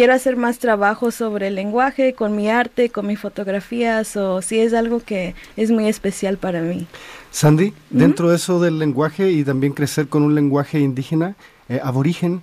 Quiero 0.00 0.14
hacer 0.14 0.38
más 0.38 0.58
trabajo 0.58 1.10
sobre 1.10 1.48
el 1.48 1.56
lenguaje, 1.56 2.14
con 2.14 2.34
mi 2.34 2.48
arte, 2.48 2.88
con 2.88 3.06
mi 3.06 3.16
fotografía. 3.16 4.02
So, 4.04 4.40
sí 4.40 4.58
es 4.58 4.72
algo 4.72 5.00
que 5.00 5.34
es 5.58 5.70
muy 5.70 5.88
especial 5.88 6.38
para 6.38 6.62
mí. 6.62 6.86
Sandy, 7.30 7.74
dentro 7.90 8.30
de 8.30 8.36
eso 8.36 8.62
del 8.62 8.78
lenguaje 8.78 9.30
y 9.30 9.44
también 9.44 9.74
crecer 9.74 10.08
con 10.08 10.22
un 10.22 10.34
lenguaje 10.34 10.80
indígena, 10.80 11.36
eh, 11.68 11.82
aborigen, 11.84 12.40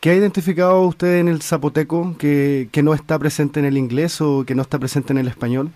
¿qué 0.00 0.10
ha 0.10 0.14
identificado 0.16 0.82
usted 0.82 1.18
en 1.18 1.28
el 1.28 1.40
zapoteco 1.40 2.16
que, 2.18 2.68
que 2.72 2.82
no 2.82 2.92
está 2.92 3.16
presente 3.20 3.60
en 3.60 3.66
el 3.66 3.78
inglés 3.78 4.20
o 4.20 4.42
que 4.44 4.56
no 4.56 4.62
está 4.62 4.80
presente 4.80 5.12
en 5.12 5.18
el 5.18 5.28
español? 5.28 5.70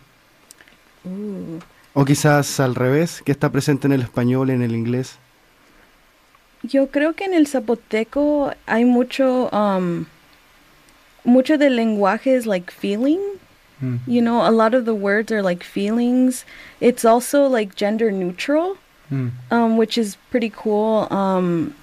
Uh. 1.05 1.61
O 1.93 2.05
quizás 2.05 2.59
al 2.59 2.75
revés, 2.75 3.23
que 3.25 3.31
está 3.31 3.53
presente 3.53 3.87
en 3.87 3.93
el 3.93 4.01
español, 4.01 4.51
en 4.51 4.63
el 4.63 4.75
inglés. 4.75 5.21
Yo 6.67 6.87
creo 6.87 7.15
que 7.15 7.25
en 7.25 7.35
el 7.35 7.47
zapoteco 7.47 8.53
hay 8.67 8.85
mucho, 8.85 9.51
um, 9.53 10.07
mucho 11.25 11.59
del 11.59 11.77
lenguaje 11.77 12.35
es 12.37 12.47
like 12.47 12.71
feeling. 12.71 13.21
Mm. 13.83 13.99
You 14.07 14.23
know, 14.23 14.47
a 14.47 14.51
lot 14.51 14.75
of 14.75 14.85
the 14.87 14.95
words 14.95 15.31
are 15.31 15.43
like 15.43 15.63
feelings. 15.63 16.45
It's 16.81 17.05
also 17.05 17.47
like 17.49 17.75
gender 17.77 18.11
neutral, 18.11 18.79
Mm. 19.11 19.33
um, 19.51 19.77
which 19.77 19.99
is 19.99 20.17
pretty 20.31 20.49
cool. 20.51 21.07
Um, 21.11 21.75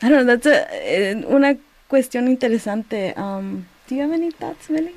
I 0.00 0.08
don't 0.08 0.24
know. 0.24 0.36
That's 0.36 0.46
a 0.46 0.68
eh, 0.70 1.14
una 1.28 1.56
cuestión 1.90 2.28
interesante. 2.28 3.12
Um, 3.18 3.66
do 3.88 3.96
you 3.96 4.02
have 4.02 4.12
any 4.12 4.30
thoughts, 4.30 4.70
Millie? 4.70 4.94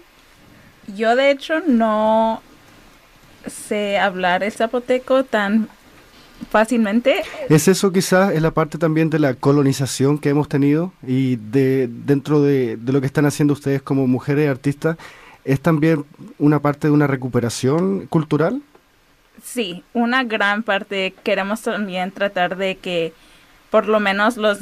Yo 0.95 1.15
de 1.15 1.31
hecho 1.31 1.61
no 1.65 2.41
sé 3.47 3.97
hablar 3.97 4.43
el 4.43 4.51
zapoteco 4.51 5.23
tan 5.23 5.67
fácilmente. 6.53 7.23
¿Es 7.49 7.67
eso 7.67 7.91
quizás 7.91 8.31
es 8.31 8.39
la 8.39 8.51
parte 8.51 8.77
también 8.77 9.09
de 9.09 9.17
la 9.17 9.33
colonización 9.33 10.19
que 10.19 10.29
hemos 10.29 10.47
tenido 10.47 10.93
y 11.05 11.37
de 11.37 11.89
dentro 11.89 12.43
de, 12.43 12.77
de 12.77 12.93
lo 12.93 13.01
que 13.01 13.07
están 13.07 13.25
haciendo 13.25 13.53
ustedes 13.53 13.81
como 13.81 14.05
mujeres 14.05 14.47
artistas? 14.47 14.97
¿Es 15.45 15.59
también 15.59 16.05
una 16.37 16.59
parte 16.59 16.87
de 16.87 16.93
una 16.93 17.07
recuperación 17.07 18.05
cultural? 18.05 18.61
Sí, 19.43 19.83
una 19.93 20.23
gran 20.23 20.61
parte 20.61 21.15
queremos 21.23 21.63
también 21.63 22.11
tratar 22.11 22.55
de 22.55 22.75
que 22.75 23.13
por 23.71 23.87
lo 23.87 23.99
menos 23.99 24.37
los 24.37 24.59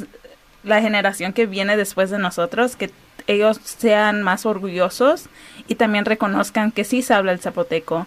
la 0.64 0.80
generación 0.80 1.34
que 1.34 1.44
viene 1.44 1.76
después 1.76 2.08
de 2.08 2.18
nosotros 2.18 2.74
que 2.74 2.90
ellos 3.26 3.60
sean 3.62 4.22
más 4.22 4.46
orgullosos 4.46 5.26
y 5.68 5.74
también 5.76 6.04
reconozcan 6.04 6.72
que 6.72 6.84
sí 6.84 7.02
se 7.02 7.14
habla 7.14 7.32
el 7.32 7.38
zapoteco. 7.40 8.06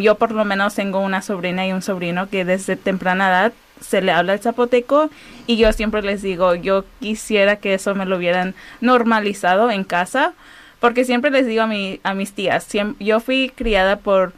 Yo 0.00 0.16
por 0.16 0.32
lo 0.32 0.44
menos 0.44 0.74
tengo 0.74 1.00
una 1.00 1.22
sobrina 1.22 1.66
y 1.66 1.72
un 1.72 1.82
sobrino 1.82 2.28
que 2.28 2.44
desde 2.44 2.76
temprana 2.76 3.28
edad 3.28 3.52
se 3.80 4.00
le 4.00 4.12
habla 4.12 4.34
el 4.34 4.40
zapoteco 4.40 5.10
y 5.46 5.56
yo 5.56 5.72
siempre 5.72 6.02
les 6.02 6.22
digo, 6.22 6.54
yo 6.54 6.84
quisiera 7.00 7.56
que 7.56 7.74
eso 7.74 7.94
me 7.94 8.06
lo 8.06 8.16
hubieran 8.16 8.54
normalizado 8.80 9.70
en 9.70 9.82
casa, 9.84 10.34
porque 10.78 11.04
siempre 11.04 11.30
les 11.30 11.46
digo 11.46 11.62
a, 11.62 11.66
mi, 11.66 11.98
a 12.04 12.14
mis 12.14 12.32
tías, 12.32 12.64
siem- 12.72 12.94
yo 13.00 13.18
fui 13.20 13.52
criada 13.54 13.96
por 13.96 14.32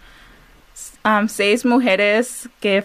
um, 1.05 1.29
seis 1.29 1.65
mujeres 1.65 2.49
que 2.61 2.85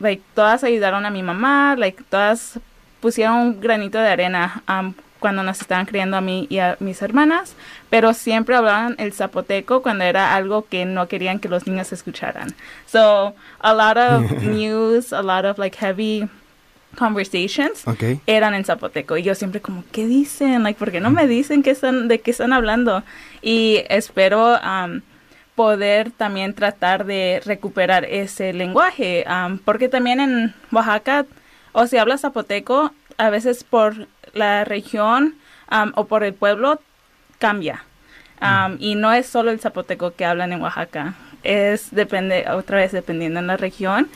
like, 0.00 0.22
todas 0.34 0.64
ayudaron 0.64 1.06
a 1.06 1.10
mi 1.10 1.22
mamá, 1.22 1.76
like, 1.76 2.02
todas 2.08 2.58
pusieron 3.00 3.36
un 3.36 3.60
granito 3.60 3.98
de 3.98 4.08
arena 4.08 4.62
um, 4.68 4.94
cuando 5.20 5.42
nos 5.44 5.60
estaban 5.60 5.86
criando 5.86 6.16
a 6.16 6.20
mí 6.20 6.46
y 6.50 6.58
a 6.58 6.76
mis 6.80 7.00
hermanas, 7.02 7.54
pero 7.90 8.12
siempre 8.14 8.56
hablaban 8.56 8.96
el 8.98 9.12
zapoteco 9.12 9.82
cuando 9.82 10.02
era 10.04 10.34
algo 10.34 10.66
que 10.68 10.84
no 10.84 11.06
querían 11.06 11.38
que 11.38 11.48
los 11.48 11.66
niños 11.66 11.92
escucharan. 11.92 12.54
So, 12.86 13.34
a 13.60 13.72
lot 13.74 13.96
of 13.96 14.32
news, 14.42 15.12
a 15.12 15.22
lot 15.22 15.44
of 15.44 15.58
like 15.58 15.76
heavy 15.78 16.28
conversations 16.98 17.86
Ok. 17.86 18.20
eran 18.26 18.54
en 18.54 18.64
zapoteco 18.64 19.16
y 19.16 19.22
yo 19.22 19.34
siempre 19.36 19.60
como 19.60 19.84
qué 19.92 20.06
dicen 20.06 20.64
like 20.64 20.78
por 20.78 20.90
qué 20.90 21.00
no 21.00 21.10
me 21.10 21.28
dicen 21.28 21.62
qué 21.62 21.70
están 21.70 22.08
de 22.08 22.20
qué 22.20 22.32
están 22.32 22.52
hablando 22.52 23.04
y 23.42 23.84
espero 23.88 24.58
um, 24.58 25.00
poder 25.54 26.10
también 26.10 26.52
tratar 26.54 27.04
de 27.04 27.42
recuperar 27.44 28.04
ese 28.06 28.52
lenguaje 28.52 29.24
um, 29.28 29.58
porque 29.58 29.88
también 29.88 30.18
en 30.18 30.54
Oaxaca 30.72 31.26
o 31.72 31.86
si 31.86 31.96
hablas 31.96 32.22
zapoteco 32.22 32.92
a 33.18 33.30
veces 33.30 33.62
por 33.62 34.08
la 34.34 34.64
región 34.64 35.34
um, 35.70 35.92
o 35.94 36.06
por 36.06 36.24
el 36.24 36.34
pueblo 36.34 36.80
cambia. 37.38 37.84
Um, 38.40 38.78
y 38.80 38.94
no 38.94 39.12
es 39.12 39.26
solo 39.26 39.50
el 39.50 39.60
zapoteco 39.60 40.14
que 40.14 40.24
hablan 40.24 40.52
en 40.54 40.62
Oaxaca 40.62 41.14
es 41.42 41.90
depende 41.90 42.46
otra 42.50 42.78
vez 42.78 42.92
dependiendo 42.92 43.40
en 43.40 43.46
la 43.46 43.56
región. 43.56 44.08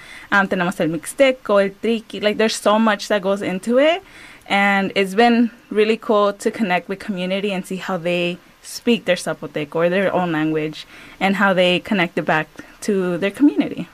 Tenemos 0.48 0.78
el 0.80 0.88
mixteco 0.88 1.60
el 1.60 1.72
triqui 1.72 2.20
like 2.20 2.36
there's 2.36 2.54
so 2.54 2.78
much 2.78 3.08
that 3.08 3.22
goes 3.22 3.42
into 3.42 3.78
it 3.78 4.02
and 4.48 4.92
it's 4.94 5.14
been 5.14 5.50
really 5.70 5.98
cool 5.98 6.32
to 6.32 6.50
connect 6.50 6.88
with 6.88 6.98
community 6.98 7.52
and 7.52 7.64
see 7.64 7.78
how 7.78 7.98
they 7.98 8.38
speak 8.62 9.04
their 9.04 9.16
zapoteco 9.16 9.76
or 9.76 9.90
their 9.90 10.12
own 10.12 10.32
language 10.32 10.86
and 11.20 11.36
how 11.36 11.54
they 11.54 11.80
connect 11.80 12.18
it 12.18 12.24
back 12.24 12.48
to 12.80 13.18
their 13.18 13.32
community. 13.32 13.88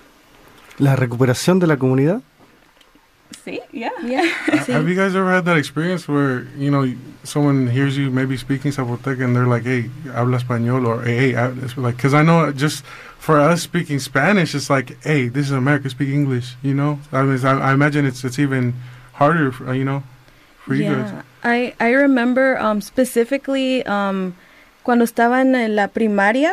¿La 0.78 0.96
recuperación 0.96 1.58
de 1.58 1.66
la 1.66 1.76
comunidad? 1.76 2.22
See 3.44 3.60
yeah 3.72 3.90
Yeah. 4.02 4.26
sí. 4.66 4.72
Have 4.72 4.88
you 4.88 4.94
guys 4.94 5.14
ever 5.14 5.30
had 5.32 5.44
that 5.44 5.56
experience 5.56 6.06
where 6.08 6.46
you 6.56 6.70
know 6.70 6.84
someone 7.24 7.66
hears 7.68 7.96
you 7.96 8.10
maybe 8.10 8.36
speaking 8.36 8.72
Zapotec 8.72 9.22
and 9.22 9.34
they're 9.36 9.46
like, 9.46 9.64
"Hey, 9.64 9.90
habla 10.12 10.38
español," 10.38 10.86
or 10.86 11.02
"Hey, 11.02 11.32
hab-" 11.32 11.62
it's 11.62 11.76
like," 11.76 11.96
because 11.96 12.14
I 12.14 12.22
know 12.22 12.52
just 12.52 12.84
for 13.18 13.38
us 13.40 13.62
speaking 13.62 13.98
Spanish, 14.00 14.54
it's 14.54 14.70
like, 14.70 14.96
"Hey, 15.04 15.28
this 15.28 15.46
is 15.46 15.52
America, 15.52 15.90
speak 15.90 16.08
English," 16.08 16.56
you 16.62 16.74
know. 16.74 16.98
I 17.12 17.22
mean, 17.22 17.44
I, 17.44 17.70
I 17.70 17.72
imagine 17.72 18.06
it's 18.06 18.24
it's 18.24 18.38
even 18.38 18.74
harder, 19.14 19.52
for, 19.52 19.68
uh, 19.68 19.72
you 19.72 19.84
know, 19.84 20.02
for 20.64 20.74
you 20.74 20.84
guys. 20.84 21.12
Yeah, 21.12 21.22
I 21.44 21.74
I 21.78 21.90
remember 21.92 22.56
um, 22.58 22.80
specifically 22.80 23.84
um, 23.86 24.34
cuando 24.82 25.04
estaba 25.04 25.40
en 25.42 25.76
la 25.76 25.88
primaria, 25.88 26.52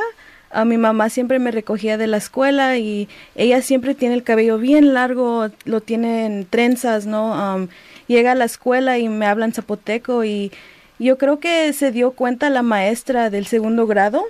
a 0.51 0.65
mi 0.65 0.77
mamá 0.77 1.09
siempre 1.09 1.39
me 1.39 1.51
recogía 1.51 1.97
de 1.97 2.07
la 2.07 2.17
escuela 2.17 2.77
y 2.77 3.09
ella 3.35 3.61
siempre 3.61 3.95
tiene 3.95 4.15
el 4.15 4.23
cabello 4.23 4.57
bien 4.57 4.93
largo, 4.93 5.49
lo 5.65 5.81
tiene 5.81 6.25
en 6.25 6.45
trenzas, 6.45 7.05
¿no? 7.05 7.67
Llega 8.07 8.31
a 8.31 8.35
la 8.35 8.45
escuela 8.45 8.97
y 8.97 9.09
me 9.09 9.25
habla 9.25 9.45
en 9.45 9.53
zapoteco 9.53 10.23
y 10.23 10.51
yo 10.99 11.17
creo 11.17 11.39
que 11.39 11.71
se 11.73 11.91
dio 11.91 12.11
cuenta 12.11 12.49
la 12.49 12.63
maestra 12.63 13.29
del 13.29 13.45
segundo 13.45 13.85
grado 13.85 14.23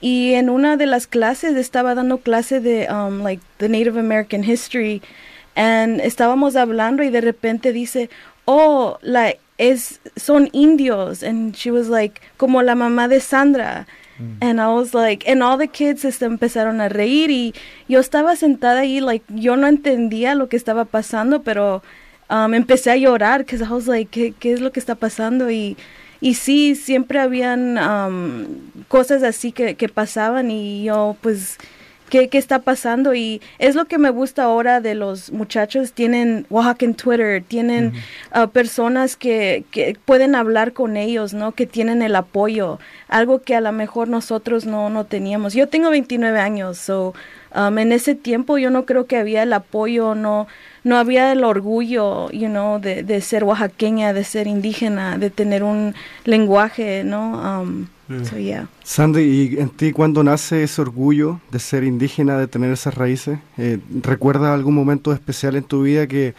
y 0.00 0.34
en 0.34 0.48
una 0.48 0.76
de 0.76 0.86
las 0.86 1.06
clases 1.06 1.56
estaba 1.56 1.94
dando 1.94 2.18
clase 2.18 2.60
de 2.60 2.88
um, 2.90 3.22
like 3.22 3.42
the 3.58 3.68
Native 3.68 3.98
American 3.98 4.42
history 4.42 5.02
and 5.54 6.00
estábamos 6.00 6.56
hablando 6.56 7.02
y 7.02 7.10
de 7.10 7.20
repente 7.20 7.72
dice 7.72 8.08
oh 8.46 8.98
la 9.02 9.34
es 9.58 10.00
son 10.16 10.48
indios 10.52 11.22
and 11.22 11.54
she 11.54 11.70
was 11.70 11.88
like 11.88 12.20
como 12.38 12.62
la 12.62 12.74
mamá 12.74 13.08
de 13.08 13.20
Sandra 13.20 13.86
and 14.40 14.60
I 14.60 14.68
was 14.68 14.94
like 14.94 15.28
and 15.28 15.42
all 15.42 15.58
the 15.58 15.68
kids 15.68 16.02
se 16.02 16.24
empezaron 16.24 16.80
a 16.80 16.88
reír 16.88 17.30
y 17.30 17.54
yo 17.88 18.00
estaba 18.00 18.36
sentada 18.36 18.80
ahí 18.80 19.00
like 19.00 19.24
yo 19.28 19.56
no 19.56 19.66
entendía 19.66 20.34
lo 20.34 20.48
que 20.48 20.56
estaba 20.56 20.84
pasando 20.84 21.42
pero 21.42 21.82
um, 22.28 22.54
empecé 22.54 22.90
a 22.90 22.96
llorar 22.96 23.40
because 23.40 23.62
I 23.62 23.70
was 23.70 23.86
like 23.86 24.10
¿qué, 24.10 24.34
qué 24.38 24.52
es 24.52 24.60
lo 24.60 24.72
que 24.72 24.80
está 24.80 24.94
pasando 24.94 25.50
y 25.50 25.76
y 26.20 26.34
sí, 26.34 26.74
siempre 26.74 27.18
habían 27.18 27.78
um, 27.78 28.46
cosas 28.88 29.22
así 29.22 29.52
que, 29.52 29.74
que 29.74 29.88
pasaban 29.88 30.50
y 30.50 30.84
yo 30.84 31.16
pues 31.22 31.56
qué, 32.10 32.28
qué 32.28 32.36
está 32.36 32.58
pasando 32.58 33.14
y 33.14 33.40
es 33.58 33.74
lo 33.74 33.86
que 33.86 33.96
me 33.96 34.10
gusta 34.10 34.42
ahora 34.42 34.80
de 34.80 34.94
los 34.94 35.32
muchachos. 35.32 35.92
Tienen 35.92 36.44
Oaxaca 36.50 36.92
Twitter, 36.92 37.42
tienen 37.46 37.94
uh, 38.34 38.48
personas 38.48 39.16
que, 39.16 39.64
que 39.70 39.96
pueden 40.04 40.34
hablar 40.34 40.72
con 40.72 40.96
ellos, 40.96 41.32
¿no? 41.32 41.52
Que 41.52 41.66
tienen 41.66 42.02
el 42.02 42.16
apoyo, 42.16 42.78
algo 43.08 43.40
que 43.40 43.54
a 43.54 43.60
lo 43.60 43.72
mejor 43.72 44.08
nosotros 44.08 44.66
no, 44.66 44.90
no 44.90 45.04
teníamos. 45.04 45.54
Yo 45.54 45.68
tengo 45.68 45.90
29 45.90 46.38
años, 46.38 46.78
so 46.78 47.14
um, 47.54 47.78
en 47.78 47.92
ese 47.92 48.14
tiempo 48.14 48.58
yo 48.58 48.70
no 48.70 48.84
creo 48.84 49.06
que 49.06 49.16
había 49.16 49.42
el 49.42 49.52
apoyo, 49.52 50.14
no 50.14 50.46
no 50.82 50.96
había 50.96 51.32
el 51.32 51.44
orgullo, 51.44 52.30
you 52.30 52.48
know, 52.48 52.80
de, 52.80 53.02
de 53.02 53.20
ser 53.20 53.44
oaxaqueña, 53.44 54.14
de 54.14 54.24
ser 54.24 54.46
indígena, 54.46 55.18
de 55.18 55.28
tener 55.28 55.62
un 55.62 55.94
lenguaje, 56.24 57.04
¿no? 57.04 57.60
Um, 57.60 57.86
so, 58.24 58.36
yeah. 58.36 58.68
Sandy, 58.82 59.20
¿y 59.20 59.60
en 59.60 59.70
ti 59.70 59.92
cuándo 59.92 60.22
nace 60.22 60.62
ese 60.62 60.80
orgullo 60.80 61.40
de 61.50 61.58
ser 61.58 61.84
indígena, 61.84 62.38
de 62.38 62.46
tener 62.46 62.72
esas 62.72 62.94
raíces? 62.94 63.38
Eh, 63.56 63.78
¿Recuerdas 64.02 64.52
algún 64.52 64.74
momento 64.74 65.12
especial 65.12 65.56
en 65.56 65.64
tu 65.64 65.82
vida 65.82 66.06
que 66.06 66.34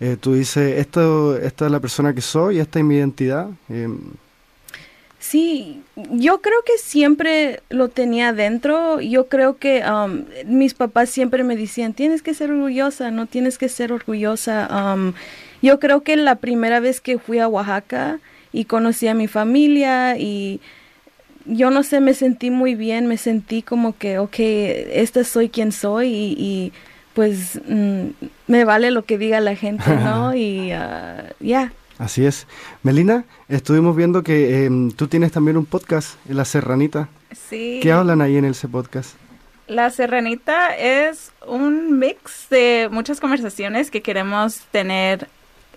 eh, 0.00 0.16
tú 0.18 0.34
dices, 0.34 0.78
esto, 0.78 1.36
esta 1.36 1.66
es 1.66 1.72
la 1.72 1.80
persona 1.80 2.14
que 2.14 2.20
soy, 2.20 2.58
esta 2.58 2.78
es 2.78 2.84
mi 2.84 2.96
identidad? 2.96 3.48
Eh, 3.68 3.88
Sí, 5.20 5.82
yo 5.94 6.40
creo 6.40 6.56
que 6.64 6.78
siempre 6.78 7.60
lo 7.68 7.88
tenía 7.88 8.32
dentro. 8.32 9.02
Yo 9.02 9.28
creo 9.28 9.58
que 9.58 9.84
um, 9.84 10.24
mis 10.46 10.72
papás 10.72 11.10
siempre 11.10 11.44
me 11.44 11.56
decían, 11.56 11.92
tienes 11.92 12.22
que 12.22 12.32
ser 12.32 12.50
orgullosa, 12.50 13.10
no 13.10 13.26
tienes 13.26 13.58
que 13.58 13.68
ser 13.68 13.92
orgullosa. 13.92 14.94
Um, 14.94 15.12
yo 15.60 15.78
creo 15.78 16.02
que 16.02 16.16
la 16.16 16.36
primera 16.36 16.80
vez 16.80 17.02
que 17.02 17.18
fui 17.18 17.38
a 17.38 17.48
Oaxaca 17.48 18.18
y 18.50 18.64
conocí 18.64 19.08
a 19.08 19.14
mi 19.14 19.28
familia 19.28 20.16
y 20.16 20.62
yo 21.50 21.70
no 21.70 21.82
sé, 21.82 22.00
me 22.00 22.14
sentí 22.14 22.50
muy 22.50 22.74
bien, 22.74 23.06
me 23.06 23.16
sentí 23.16 23.62
como 23.62 23.96
que, 23.96 24.18
ok, 24.18 24.36
esta 24.38 25.24
soy 25.24 25.48
quien 25.48 25.72
soy 25.72 26.08
y, 26.08 26.36
y 26.38 26.72
pues 27.14 27.60
mm, 27.68 28.06
me 28.46 28.64
vale 28.64 28.90
lo 28.90 29.04
que 29.04 29.18
diga 29.18 29.40
la 29.40 29.56
gente, 29.56 29.94
¿no? 29.96 30.34
y 30.36 30.72
uh, 30.72 31.22
ya. 31.40 31.72
Así 31.98 32.24
es. 32.24 32.46
Melina, 32.82 33.24
estuvimos 33.48 33.94
viendo 33.94 34.22
que 34.22 34.64
em, 34.64 34.90
tú 34.90 35.06
tienes 35.06 35.32
también 35.32 35.56
un 35.56 35.66
podcast, 35.66 36.16
La 36.28 36.44
Serranita. 36.44 37.08
Sí. 37.32 37.80
¿Qué 37.82 37.92
hablan 37.92 38.22
ahí 38.22 38.36
en 38.36 38.46
ese 38.46 38.68
podcast? 38.68 39.16
La 39.66 39.90
Serranita 39.90 40.74
es 40.76 41.30
un 41.46 41.98
mix 41.98 42.48
de 42.48 42.88
muchas 42.90 43.20
conversaciones 43.20 43.90
que 43.90 44.02
queremos 44.02 44.62
tener 44.70 45.28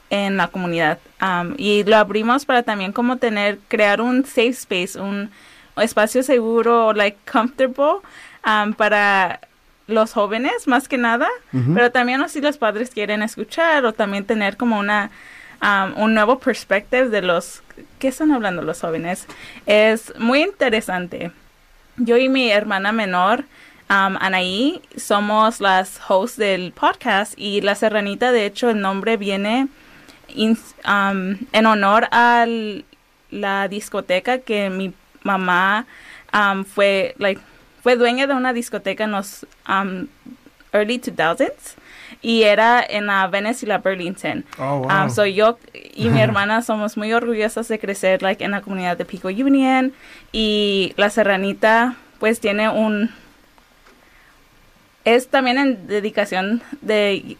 en 0.10 0.38
la 0.38 0.48
comunidad. 0.48 1.00
Um, 1.22 1.56
y 1.58 1.84
lo 1.84 1.98
abrimos 1.98 2.46
para 2.46 2.64
también 2.64 2.92
como 2.92 3.18
tener, 3.18 3.60
crear 3.68 4.00
un 4.00 4.26
safe 4.26 4.50
space, 4.50 5.00
un 5.00 5.30
espacio 5.78 6.24
seguro, 6.24 6.94
like 6.94 7.18
comfortable, 7.32 8.02
um, 8.46 8.74
para 8.74 9.40
los 9.88 10.14
jóvenes 10.14 10.68
más 10.68 10.88
que 10.88 10.98
nada, 10.98 11.28
Ujú. 11.52 11.74
pero 11.74 11.92
también 11.92 12.28
si 12.30 12.40
los 12.42 12.58
padres 12.58 12.90
quieren 12.92 13.22
escuchar 13.22 13.86
o 13.86 13.92
también 13.94 14.26
tener 14.26 14.56
como 14.56 14.80
una 14.80 15.12
um, 15.62 16.02
un 16.04 16.14
nuevo 16.14 16.40
perspective 16.40 17.10
de 17.10 17.22
los 17.22 17.62
¿qué 18.00 18.08
están 18.10 18.32
hablando 18.32 18.62
los 18.62 18.80
jóvenes? 18.82 19.28
Es 19.66 20.14
muy 20.18 20.42
interesante. 20.44 21.32
Yo 21.98 22.18
y 22.18 22.30
mi 22.30 22.50
hermana 22.50 22.92
menor 22.92 23.42
um, 23.90 24.16
Anaí 24.20 24.82
somos 24.96 25.60
las 25.60 26.00
hosts 26.08 26.38
del 26.38 26.72
podcast 26.72 27.34
y 27.38 27.62
la 27.62 27.76
serranita 27.76 28.32
de 28.32 28.46
hecho 28.46 28.70
el 28.70 28.80
nombre 28.80 29.18
viene 29.18 29.68
in- 30.30 30.58
um, 30.88 31.38
en 31.52 31.66
honor 31.66 32.08
a 32.12 32.46
la 33.32 33.68
discoteca 33.68 34.38
que 34.40 34.70
mi 34.70 34.94
mamá 35.24 35.86
um, 36.34 36.64
fue 36.66 37.16
like 37.18 37.42
fue 37.82 37.96
dueña 37.96 38.28
de 38.28 38.34
una 38.34 38.54
discoteca 38.54 39.04
en 39.04 39.12
los 39.12 39.46
um, 39.68 40.08
early 40.72 41.00
2000s 41.00 41.76
y 42.22 42.44
era 42.44 42.84
en 42.88 43.08
la 43.08 43.28
Venice 43.28 43.66
y 43.66 43.70
la 43.70 43.80
Burlington. 43.80 44.46
Oh, 44.58 44.80
wow. 44.80 44.90
Um, 44.90 45.10
so 45.10 45.26
yo 45.26 45.60
y 45.94 46.10
mi 46.10 46.22
hermana 46.22 46.62
somos 46.62 46.96
muy 46.96 47.12
orgullosas 47.14 47.68
de 47.68 47.80
crecer 47.80 48.22
like 48.22 48.44
en 48.44 48.52
la 48.52 48.62
comunidad 48.62 48.98
de 48.98 49.06
Pico 49.06 49.28
Union 49.28 49.94
y 50.32 50.94
la 50.98 51.10
Serranita 51.10 51.96
pues 52.20 52.40
tiene 52.40 52.70
un 52.70 53.12
es 55.04 55.28
también 55.28 55.58
en 55.58 55.88
dedicación 55.88 56.64
de 56.82 57.38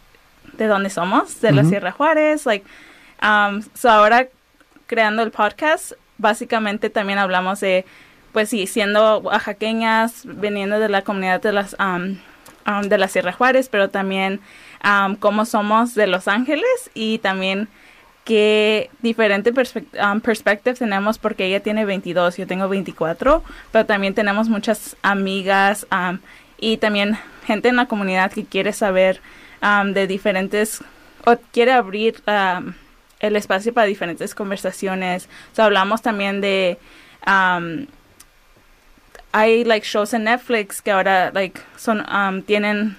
de 0.58 0.66
donde 0.66 0.90
somos, 0.90 1.40
de 1.40 1.52
la. 1.52 1.64
Sierra 1.64 1.90
Juárez, 1.90 2.46
like 2.46 2.64
um, 3.22 3.62
so 3.74 3.90
ahora 3.90 4.28
creando 4.86 5.22
el 5.22 5.30
podcast 5.30 5.92
básicamente 6.18 6.90
también 6.90 7.18
hablamos 7.18 7.60
de 7.60 7.84
pues 8.34 8.48
sí, 8.48 8.66
siendo 8.66 9.18
oaxaqueñas, 9.18 10.22
veniendo 10.24 10.80
de 10.80 10.88
la 10.88 11.02
comunidad 11.02 11.40
de 11.40 11.52
las 11.52 11.76
um, 11.78 12.18
um, 12.66 12.82
de 12.82 12.98
la 12.98 13.06
Sierra 13.06 13.32
Juárez, 13.32 13.68
pero 13.68 13.90
también 13.90 14.40
um, 14.84 15.14
cómo 15.14 15.44
somos 15.44 15.94
de 15.94 16.08
Los 16.08 16.26
Ángeles 16.26 16.90
y 16.94 17.18
también 17.18 17.68
qué 18.24 18.90
diferente 19.02 19.52
perspect 19.52 19.94
um, 20.02 20.20
perspective 20.20 20.74
tenemos 20.74 21.18
porque 21.18 21.46
ella 21.46 21.60
tiene 21.60 21.84
22, 21.84 22.36
yo 22.36 22.46
tengo 22.48 22.68
24, 22.68 23.44
pero 23.70 23.86
también 23.86 24.14
tenemos 24.14 24.48
muchas 24.48 24.96
amigas 25.02 25.86
y 26.58 26.78
también 26.78 27.16
gente 27.46 27.68
en 27.68 27.76
la 27.76 27.86
comunidad 27.86 28.32
que 28.32 28.44
quiere 28.44 28.72
saber 28.72 29.20
de 29.92 30.06
diferentes 30.06 30.82
o 31.24 31.36
quiere 31.52 31.72
abrir 31.72 32.22
el 33.26 33.36
espacio 33.36 33.72
para 33.72 33.86
diferentes 33.86 34.34
conversaciones. 34.34 35.28
So, 35.52 35.62
hablamos 35.62 36.02
también 36.02 36.40
de 36.40 36.78
um, 37.26 37.86
hay 39.32 39.64
like 39.64 39.86
shows 39.86 40.14
en 40.14 40.24
Netflix 40.24 40.80
que 40.80 40.92
ahora 40.92 41.30
like 41.32 41.60
son 41.76 42.04
um, 42.08 42.42
tienen 42.42 42.96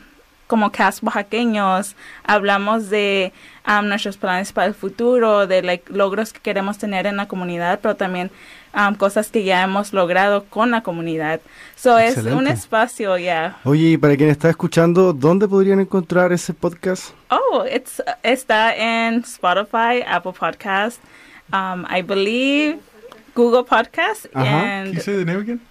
como 0.47 0.71
cast 0.71 1.01
oaxaqueños 1.01 1.95
hablamos 2.25 2.89
de 2.89 3.31
um, 3.67 3.88
nuestros 3.88 4.17
planes 4.17 4.51
para 4.51 4.67
el 4.67 4.73
futuro 4.73 5.47
de 5.47 5.61
like 5.61 5.91
logros 5.91 6.33
que 6.33 6.39
queremos 6.41 6.77
tener 6.77 7.07
en 7.07 7.15
la 7.15 7.27
comunidad 7.27 7.79
pero 7.81 7.95
también 7.95 8.31
um, 8.75 8.95
cosas 8.95 9.29
que 9.29 9.43
ya 9.43 9.63
hemos 9.63 9.93
logrado 9.93 10.43
con 10.45 10.71
la 10.71 10.81
comunidad 10.81 11.39
so 11.75 11.97
es 11.97 12.17
un 12.17 12.23
Excelente. 12.25 12.51
espacio 12.51 13.17
ya 13.17 13.57
Oye, 13.63 13.91
y 13.91 13.97
para 13.97 14.15
quien 14.17 14.29
está 14.29 14.49
escuchando, 14.49 15.13
¿dónde 15.13 15.47
podrían 15.47 15.79
encontrar 15.79 16.31
ese 16.33 16.53
podcast? 16.53 17.11
Oh, 17.29 17.63
it's 17.65 18.01
está 18.23 18.75
en 18.75 19.21
Spotify, 19.21 20.03
Apple 20.07 20.33
Podcast, 20.38 20.99
um, 21.53 21.85
I 21.89 22.01
believe 22.01 22.77
Google 23.35 23.63
Podcast, 23.63 24.25
Ajá. 24.33 24.85
say 25.01 25.15
the 25.15 25.25
name 25.25 25.41
again? 25.41 25.61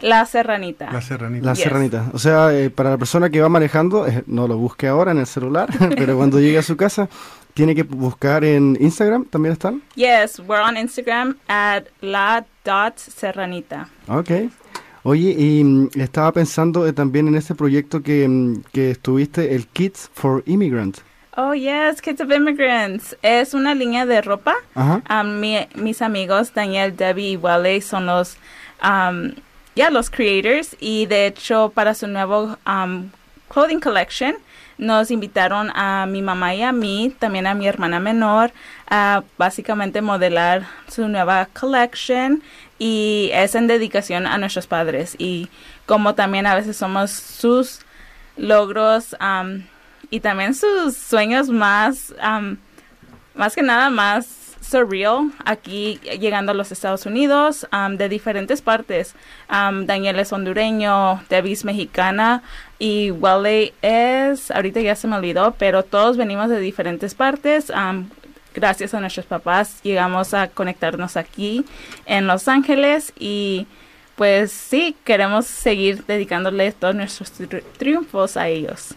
La 0.00 0.26
Serranita. 0.26 0.90
La 0.92 1.00
Serranita. 1.00 1.46
La 1.46 1.54
Yes. 1.54 1.62
Serranita. 1.64 2.10
O 2.12 2.18
sea, 2.18 2.52
eh, 2.52 2.68
para 2.68 2.90
la 2.90 2.98
persona 2.98 3.30
que 3.30 3.40
va 3.40 3.48
manejando, 3.48 4.06
eh, 4.06 4.22
no 4.26 4.46
lo 4.46 4.58
busque 4.58 4.86
ahora 4.86 5.12
en 5.12 5.18
el 5.18 5.26
celular, 5.26 5.70
pero 5.96 6.16
cuando 6.18 6.40
llegue 6.40 6.58
a 6.58 6.62
su 6.62 6.76
casa, 6.76 7.08
tiene 7.54 7.74
que 7.74 7.84
buscar 7.84 8.44
en 8.44 8.76
Instagram, 8.80 9.24
¿también 9.26 9.52
están? 9.54 9.80
Yes, 9.94 10.40
we're 10.40 10.62
on 10.62 10.76
Instagram 10.76 11.36
at 11.48 11.84
la 12.02 12.44
dot 12.64 12.98
serranita. 12.98 13.88
Ok. 14.08 14.30
Oye, 15.02 15.30
y 15.38 15.62
mm, 15.62 15.90
estaba 16.00 16.32
pensando 16.32 16.86
eh, 16.86 16.92
también 16.92 17.28
en 17.28 17.34
este 17.34 17.54
proyecto 17.54 18.02
que, 18.02 18.26
mm, 18.26 18.62
que 18.72 18.90
estuviste, 18.92 19.54
el 19.54 19.66
Kids 19.66 20.10
for 20.14 20.42
Immigrant. 20.46 20.98
Oh, 21.36 21.52
yes, 21.52 22.00
Kids 22.00 22.20
of 22.20 22.30
Immigrants. 22.30 23.16
Es 23.20 23.54
una 23.54 23.74
línea 23.74 24.06
de 24.06 24.22
ropa. 24.22 24.54
Um, 24.76 25.40
mi- 25.40 25.66
mis 25.74 26.00
amigos 26.00 26.54
Daniel, 26.54 26.96
Debbie 26.96 27.32
y 27.32 27.36
Wale 27.36 27.80
son 27.80 28.06
los, 28.06 28.36
um, 28.82 29.32
ya 29.74 29.90
los 29.90 30.08
creators 30.10 30.76
y 30.80 31.06
de 31.06 31.26
hecho 31.26 31.70
para 31.74 31.94
su 31.94 32.06
nuevo 32.06 32.56
um, 32.66 33.10
clothing 33.48 33.80
collection 33.80 34.36
nos 34.78 35.10
invitaron 35.10 35.70
a 35.74 36.06
mi 36.06 36.22
mamá 36.22 36.54
y 36.54 36.62
a 36.62 36.72
mí, 36.72 37.14
también 37.18 37.46
a 37.46 37.54
mi 37.54 37.66
hermana 37.66 38.00
menor, 38.00 38.52
a 38.88 39.22
básicamente 39.38 40.02
modelar 40.02 40.66
su 40.88 41.08
nueva 41.08 41.46
collection 41.46 42.42
y 42.78 43.30
es 43.32 43.54
en 43.54 43.66
dedicación 43.66 44.26
a 44.26 44.38
nuestros 44.38 44.66
padres. 44.66 45.14
Y 45.18 45.48
como 45.86 46.14
también 46.14 46.46
a 46.46 46.54
veces 46.54 46.76
somos 46.76 47.10
sus 47.10 47.80
logros 48.36 49.16
um, 49.20 49.62
y 50.10 50.20
también 50.20 50.54
sus 50.54 50.96
sueños 50.96 51.48
más 51.48 52.12
más 53.34 53.54
que 53.54 53.62
nada 53.62 53.90
más 53.90 54.43
surreal 54.64 55.30
aquí 55.44 56.00
llegando 56.18 56.52
a 56.52 56.54
los 56.54 56.72
Estados 56.72 57.06
Unidos 57.06 57.66
um, 57.72 57.96
de 57.96 58.08
diferentes 58.08 58.62
partes. 58.62 59.14
Um, 59.50 59.86
Daniel 59.86 60.18
es 60.18 60.32
hondureño, 60.32 61.22
Debbie 61.28 61.58
mexicana 61.64 62.42
y 62.78 63.10
Wale 63.10 63.72
es, 63.82 64.50
ahorita 64.50 64.80
ya 64.80 64.96
se 64.96 65.06
me 65.06 65.16
olvidó, 65.16 65.54
pero 65.58 65.82
todos 65.82 66.16
venimos 66.16 66.48
de 66.48 66.58
diferentes 66.58 67.14
partes. 67.14 67.70
Gracias 68.54 68.94
a 68.94 69.00
nuestros 69.00 69.26
papás 69.26 69.80
llegamos 69.82 70.32
a 70.32 70.46
conectarnos 70.46 71.16
aquí 71.16 71.64
en 72.06 72.28
Los 72.28 72.46
Ángeles 72.46 73.12
y 73.18 73.66
pues 74.14 74.52
sí, 74.52 74.94
queremos 75.02 75.46
seguir 75.46 76.04
dedicándole 76.06 76.70
todos 76.70 76.94
nuestros 76.94 77.32
tri- 77.32 77.64
triunfos 77.76 78.36
a 78.36 78.46
ellos. 78.46 78.94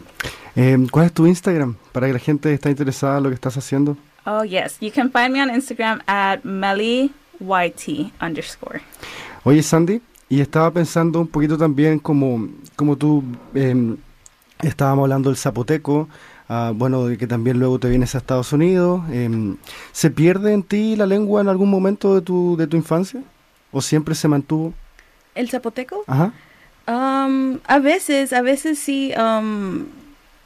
Eh, 0.55 0.77
¿Cuál 0.91 1.07
es 1.07 1.13
tu 1.13 1.25
Instagram? 1.25 1.75
Para 1.91 2.05
que 2.05 2.13
la 2.13 2.19
gente 2.19 2.53
esté 2.53 2.69
interesada 2.69 3.17
en 3.17 3.23
lo 3.23 3.29
que 3.29 3.35
estás 3.35 3.57
haciendo. 3.57 3.97
Oh, 4.27 4.43
yes. 4.43 4.77
You 4.81 4.91
can 4.91 5.09
find 5.09 5.31
me 5.31 5.39
on 5.39 5.49
Instagram 5.49 6.01
at 6.05 6.43
mellyYT 6.43 8.11
underscore. 8.19 8.81
Oye, 9.45 9.63
Sandy, 9.63 10.01
Y 10.29 10.41
estaba 10.41 10.71
pensando 10.71 11.21
un 11.21 11.27
poquito 11.27 11.57
también 11.57 11.99
como, 11.99 12.49
como 12.75 12.97
tú 12.97 13.23
em, 13.53 13.95
estábamos 14.61 15.03
hablando 15.03 15.29
del 15.29 15.37
zapoteco, 15.37 16.09
ah, 16.49 16.73
bueno, 16.75 17.05
de 17.05 17.17
que 17.17 17.27
también 17.27 17.59
luego 17.59 17.79
te 17.79 17.87
vienes 17.87 18.13
a 18.13 18.17
Estados 18.17 18.51
Unidos. 18.51 19.01
em, 19.09 19.55
¿Se 19.93 20.09
pierde 20.11 20.51
en 20.53 20.63
ti 20.63 20.97
la 20.97 21.05
lengua 21.05 21.39
en 21.39 21.47
algún 21.47 21.69
momento 21.69 22.13
de 22.15 22.21
tu, 22.21 22.57
de 22.57 22.67
tu 22.67 22.75
infancia? 22.75 23.21
¿O 23.71 23.81
siempre 23.81 24.15
se 24.15 24.27
mantuvo? 24.27 24.73
¿El 25.33 25.49
zapoteco? 25.49 26.03
Ajá. 26.07 26.33
Um, 26.87 27.59
a 27.65 27.79
veces, 27.79 28.33
a 28.33 28.41
veces 28.41 28.79
sí. 28.79 29.13
um, 29.17 29.85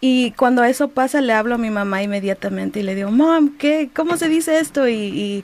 y 0.03 0.31
cuando 0.31 0.63
eso 0.63 0.87
pasa, 0.87 1.21
le 1.21 1.31
hablo 1.31 1.55
a 1.55 1.59
mi 1.59 1.69
mamá 1.69 2.01
inmediatamente 2.01 2.79
y 2.79 2.83
le 2.83 2.95
digo, 2.95 3.11
Mom, 3.11 3.51
¿qué, 3.59 3.91
¿cómo 3.95 4.17
se 4.17 4.29
dice 4.29 4.59
esto? 4.59 4.89
Y, 4.89 4.95
y, 4.95 5.43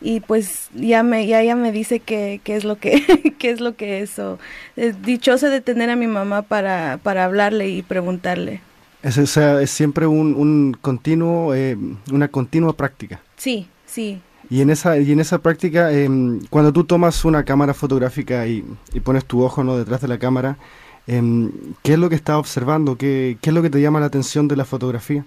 y 0.00 0.20
pues 0.20 0.68
ya 0.74 1.02
me, 1.02 1.26
ya 1.26 1.42
ella 1.42 1.56
me 1.56 1.72
dice 1.72 1.98
qué, 1.98 2.40
qué 2.44 2.54
es 2.54 2.62
lo 2.62 2.78
que, 2.78 3.34
qué 3.38 3.50
es 3.50 3.60
lo 3.60 3.74
que 3.74 4.02
es. 4.02 4.10
So, 4.10 4.38
es 4.76 5.02
dichosa 5.02 5.48
de 5.48 5.60
tener 5.60 5.90
a 5.90 5.96
mi 5.96 6.06
mamá 6.06 6.42
para, 6.42 7.00
para 7.02 7.24
hablarle 7.24 7.68
y 7.68 7.82
preguntarle. 7.82 8.60
Es, 9.02 9.18
o 9.18 9.26
sea, 9.26 9.60
es 9.60 9.70
siempre 9.70 10.06
un, 10.06 10.36
un 10.36 10.76
continuo, 10.80 11.52
eh, 11.56 11.76
una 12.12 12.28
continua 12.28 12.76
práctica. 12.76 13.20
Sí, 13.36 13.66
sí. 13.86 14.20
Y 14.48 14.60
en 14.60 14.70
esa, 14.70 14.98
y 14.98 15.10
en 15.10 15.18
esa 15.18 15.38
práctica, 15.38 15.90
em, 15.90 16.40
cuando 16.48 16.72
tú 16.72 16.84
tomas 16.84 17.24
una 17.24 17.44
cámara 17.44 17.74
fotográfica 17.74 18.46
y, 18.46 18.64
y 18.94 19.00
pones 19.00 19.24
tu 19.24 19.42
ojo 19.42 19.64
¿no? 19.64 19.76
detrás 19.76 20.00
de 20.00 20.06
la 20.06 20.18
cámara, 20.18 20.58
¿qué 21.06 21.92
es 21.92 21.98
lo 21.98 22.08
que 22.08 22.16
estás 22.16 22.36
observando? 22.36 22.96
¿Qué, 22.96 23.38
¿Qué 23.40 23.50
es 23.50 23.54
lo 23.54 23.62
que 23.62 23.70
te 23.70 23.80
llama 23.80 24.00
la 24.00 24.06
atención 24.06 24.48
de 24.48 24.56
la 24.56 24.64
fotografía? 24.64 25.24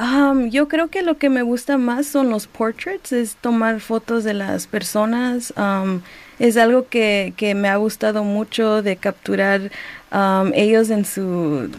Um, 0.00 0.48
yo 0.48 0.66
creo 0.66 0.88
que 0.88 1.02
lo 1.02 1.18
que 1.18 1.30
me 1.30 1.42
gusta 1.42 1.78
más 1.78 2.06
son 2.06 2.28
los 2.28 2.48
portraits, 2.48 3.12
es 3.12 3.36
tomar 3.36 3.80
fotos 3.80 4.24
de 4.24 4.34
las 4.34 4.66
personas. 4.66 5.54
Um, 5.56 6.00
es 6.38 6.56
algo 6.56 6.88
que, 6.88 7.32
que 7.36 7.54
me 7.54 7.68
ha 7.68 7.76
gustado 7.76 8.24
mucho 8.24 8.82
de 8.82 8.96
capturar 8.96 9.70
um, 10.10 10.52
ellos 10.54 10.90
en 10.90 11.04
su 11.04 11.70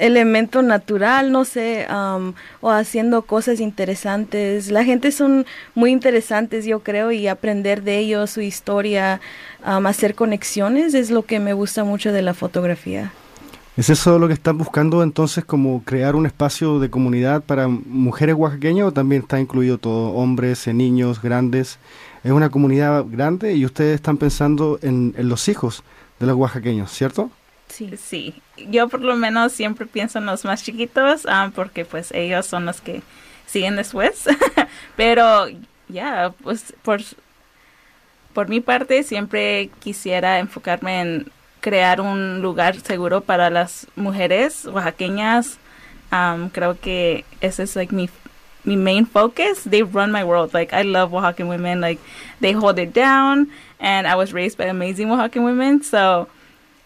elemento 0.00 0.62
natural, 0.62 1.30
no 1.30 1.44
sé, 1.44 1.86
um, 1.90 2.32
o 2.60 2.70
haciendo 2.70 3.22
cosas 3.22 3.60
interesantes. 3.60 4.70
La 4.70 4.84
gente 4.84 5.12
son 5.12 5.46
muy 5.74 5.90
interesantes, 5.90 6.64
yo 6.64 6.80
creo, 6.80 7.12
y 7.12 7.28
aprender 7.28 7.82
de 7.82 7.98
ellos, 7.98 8.30
su 8.30 8.40
historia, 8.40 9.20
hacer 9.62 10.14
conexiones 10.14 10.94
es 10.94 11.10
lo 11.10 11.24
que 11.24 11.38
me 11.38 11.52
gusta 11.52 11.84
mucho 11.84 12.12
de 12.12 12.22
la 12.22 12.34
fotografía. 12.34 13.12
¿Es 13.76 13.88
eso 13.88 14.18
lo 14.18 14.26
que 14.26 14.34
están 14.34 14.58
buscando 14.58 15.02
entonces 15.02 15.44
como 15.44 15.82
crear 15.84 16.16
un 16.16 16.26
espacio 16.26 16.80
de 16.80 16.90
comunidad 16.90 17.42
para 17.42 17.68
mujeres 17.68 18.34
oaxaqueñas 18.34 18.92
también 18.92 19.22
está 19.22 19.40
incluido 19.40 19.78
todo, 19.78 20.10
hombres, 20.10 20.66
eh, 20.66 20.74
niños, 20.74 21.22
grandes? 21.22 21.78
Es 22.24 22.32
una 22.32 22.50
comunidad 22.50 23.06
grande 23.08 23.54
y 23.54 23.64
ustedes 23.64 23.94
están 23.94 24.16
pensando 24.16 24.78
en, 24.82 25.14
en 25.16 25.28
los 25.28 25.48
hijos 25.48 25.82
de 26.18 26.26
los 26.26 26.36
oaxaqueños, 26.36 26.90
¿cierto? 26.90 27.30
Sí. 27.70 27.90
Sí, 27.96 28.42
yo 28.56 28.88
por 28.88 29.00
lo 29.00 29.16
menos 29.16 29.52
siempre 29.52 29.86
pienso 29.86 30.18
en 30.18 30.26
los 30.26 30.44
más 30.44 30.62
chiquitos 30.62 31.24
ah, 31.26 31.50
porque 31.54 31.84
pues 31.84 32.10
ellos 32.12 32.46
son 32.46 32.66
los 32.66 32.80
que 32.80 33.02
siguen 33.46 33.76
después. 33.76 34.24
Pero 34.96 35.46
ya, 35.88 36.32
pues 36.42 36.74
por, 36.82 37.00
por 38.32 38.48
mi 38.48 38.60
parte 38.60 39.02
siempre 39.02 39.70
quisiera 39.78 40.38
enfocarme 40.40 41.00
en 41.00 41.32
crear 41.60 42.00
un 42.00 42.42
lugar 42.42 42.78
seguro 42.80 43.20
para 43.20 43.50
las 43.50 43.86
mujeres 43.96 44.66
oaxaqueñas. 44.66 45.58
Um, 46.12 46.48
creo 46.48 46.78
que 46.78 47.24
ese 47.40 47.62
es 47.62 47.76
like 47.76 47.94
mi 47.94 48.10
mi 48.64 48.76
main 48.76 49.06
focus. 49.06 49.62
They 49.64 49.82
run 49.82 50.12
my 50.12 50.24
world. 50.24 50.52
Like 50.52 50.72
I 50.72 50.82
love 50.82 51.12
Oaxacan 51.12 51.48
women. 51.48 51.80
Like 51.80 52.00
they 52.40 52.52
hold 52.52 52.78
it 52.78 52.92
down, 52.92 53.50
and 53.78 54.06
I 54.06 54.16
was 54.16 54.32
raised 54.32 54.58
by 54.58 54.64
amazing 54.64 55.08
Oaxacan 55.08 55.44
women, 55.44 55.82
so 55.82 56.28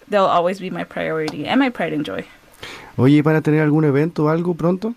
they'll 0.08 0.26
always 0.30 0.60
be 0.60 0.70
my 0.70 0.84
priority 0.84 1.46
and 1.46 1.60
my 1.60 1.70
pride 1.70 1.92
and 1.94 2.04
joy. 2.04 2.24
Oye, 2.96 3.16
¿y 3.18 3.22
¿van 3.22 3.36
a 3.36 3.42
tener 3.42 3.60
algún 3.62 3.84
evento 3.84 4.24
o 4.24 4.28
algo 4.28 4.54
pronto? 4.54 4.94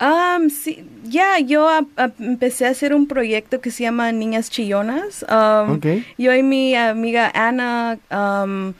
Um, 0.00 0.48
sí, 0.48 0.82
ya, 1.04 1.38
yo 1.40 1.68
a- 1.68 1.84
a- 1.96 2.10
empecé 2.18 2.66
a 2.66 2.70
hacer 2.70 2.94
un 2.94 3.06
proyecto 3.06 3.60
que 3.60 3.70
se 3.70 3.82
llama 3.82 4.10
Niñas 4.12 4.48
Chillonas. 4.50 5.24
Um, 5.28 5.74
Ok. 5.76 5.86
Yo 6.16 6.34
y 6.34 6.42
mi 6.42 6.74
amiga 6.74 7.30
Ana, 7.34 7.98
um, 8.10 8.72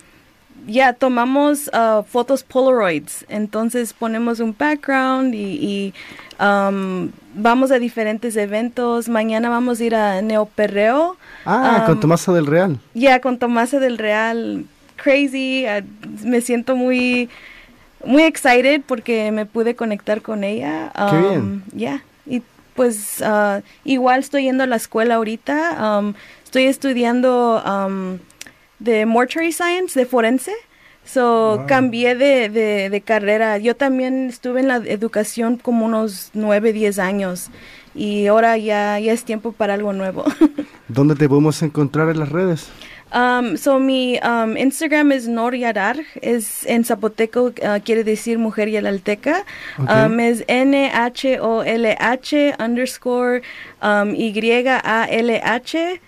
ya 0.67 0.93
tomamos 0.93 1.69
uh, 1.69 2.03
fotos 2.05 2.43
Polaroids. 2.43 3.25
Entonces 3.29 3.93
ponemos 3.93 4.41
un 4.41 4.55
background 4.57 5.35
y, 5.35 5.39
y, 5.39 5.95
um, 6.43 7.11
vamos 7.35 7.71
a 7.71 7.79
diferentes 7.79 8.37
eventos. 8.37 9.09
Mañana 9.09 9.49
vamos 9.49 9.81
a 9.81 9.85
ir 9.85 9.95
a 9.95 10.23
Neoperreo. 10.23 11.17
Ah, 11.47 11.85
con 11.87 11.97
Um, 11.97 12.01
Tomasa 12.01 12.33
del 12.33 12.47
Real. 12.47 12.79
Ya, 12.95 13.21
con 13.21 13.39
Tomasa 13.39 13.81
del 13.81 13.99
Real, 13.99 14.65
crazy, 14.97 15.65
ah, 15.67 15.83
me 16.23 16.41
siento 16.41 16.77
muy, 16.77 17.29
muy 18.05 18.23
excited 18.25 18.83
porque 18.87 19.33
me 19.33 19.47
pude 19.47 19.75
conectar 19.75 20.21
con 20.23 20.45
ella. 20.45 20.93
Qué 20.95 21.17
Um, 21.17 21.29
bien. 21.29 21.63
Ya, 21.73 22.03
y 22.27 22.43
pues 22.77 23.23
ah, 23.23 23.61
igual 23.85 24.21
estoy 24.21 24.45
yendo 24.45 24.65
a 24.65 24.67
la 24.67 24.77
escuela 24.77 25.15
ahorita, 25.17 25.99
um, 25.99 26.15
estoy 26.45 26.65
estudiando 26.65 27.63
um, 27.65 28.19
de 28.81 29.07
mortuary 29.07 29.53
science, 29.53 29.99
de 29.99 30.07
forense. 30.07 30.53
So, 31.05 31.57
Wow. 31.59 31.67
cambié 31.67 32.15
de, 32.15 32.49
de, 32.51 32.91
de 32.91 33.01
carrera. 33.01 33.57
Yo 33.59 33.75
también 33.75 34.29
estuve 34.29 34.61
en 34.61 34.69
la 34.69 34.77
educación 34.77 35.57
como 35.57 35.87
unos 35.87 36.31
9, 36.35 36.73
10 36.75 36.99
años 36.99 37.51
y 37.95 38.27
ahora 38.27 38.57
ya, 38.59 38.99
ya 38.99 39.13
es 39.13 39.25
tiempo 39.25 39.53
para 39.53 39.75
algo 39.75 39.93
nuevo. 39.93 40.25
¿Dónde 40.89 41.15
te 41.15 41.29
podemos 41.29 41.63
encontrar 41.63 42.11
en 42.11 42.19
las 42.21 42.29
redes? 42.29 42.69
Um, 43.13 43.57
so 43.57 43.81
mi 43.81 44.21
um, 44.23 44.57
Instagram 44.57 45.11
es 45.11 45.27
Noriadar, 45.27 45.97
es 46.23 46.65
en 46.67 46.85
zapoteco, 46.85 47.47
uh, 47.47 47.81
quiere 47.85 48.05
decir 48.05 48.39
mujer 48.39 48.69
yalteca. 48.71 49.45
Ok. 49.79 49.91
Um, 49.91 50.21
es 50.21 50.45
N-H-O-L-H 51.41 52.55
underscore 52.61 53.43
um, 53.83 54.15
Y-A-L-H 54.15 56.01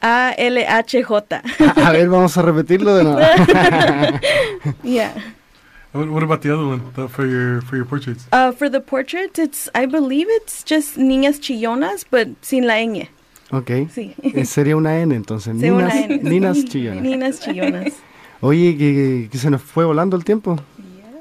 A-L-H-J. 0.00 1.42
A, 1.76 1.88
a 1.88 1.92
ver, 1.92 2.08
vamos 2.08 2.36
a 2.36 2.42
repetirlo 2.42 2.94
de 2.94 3.04
nuevo. 3.04 3.18
yeah. 4.84 5.12
What, 5.92 6.08
what 6.10 6.22
about 6.22 6.42
the 6.42 6.50
other 6.52 6.64
one 6.66 6.82
the, 6.94 7.08
for 7.08 7.26
your 7.26 7.62
for 7.62 7.76
your 7.76 7.86
portraits? 7.86 8.26
Uh, 8.30 8.52
for 8.52 8.68
the 8.68 8.80
portrait, 8.80 9.38
it's, 9.38 9.68
I 9.74 9.86
believe 9.86 10.26
it's 10.28 10.62
just 10.62 10.96
niñas 10.98 11.40
chillonas, 11.40 12.04
but 12.10 12.28
sin 12.42 12.66
la 12.66 12.74
ñ. 12.74 13.08
ok. 13.50 13.70
Sí. 13.92 14.14
Eh, 14.22 14.44
Sería 14.44 14.76
una 14.76 14.98
N 15.00 15.14
entonces. 15.14 15.56
Sí, 15.58 15.70
una 15.70 15.88
Ninas, 15.88 16.10
N. 16.10 16.18
ninas 16.30 16.64
chillonas. 16.66 17.02
Ninas 17.02 17.40
chillonas. 17.40 17.92
Oye, 18.40 18.76
que, 18.76 19.28
que 19.32 19.38
se 19.38 19.50
nos 19.50 19.62
fue 19.62 19.84
volando 19.84 20.16
el 20.16 20.24
tiempo. 20.24 20.56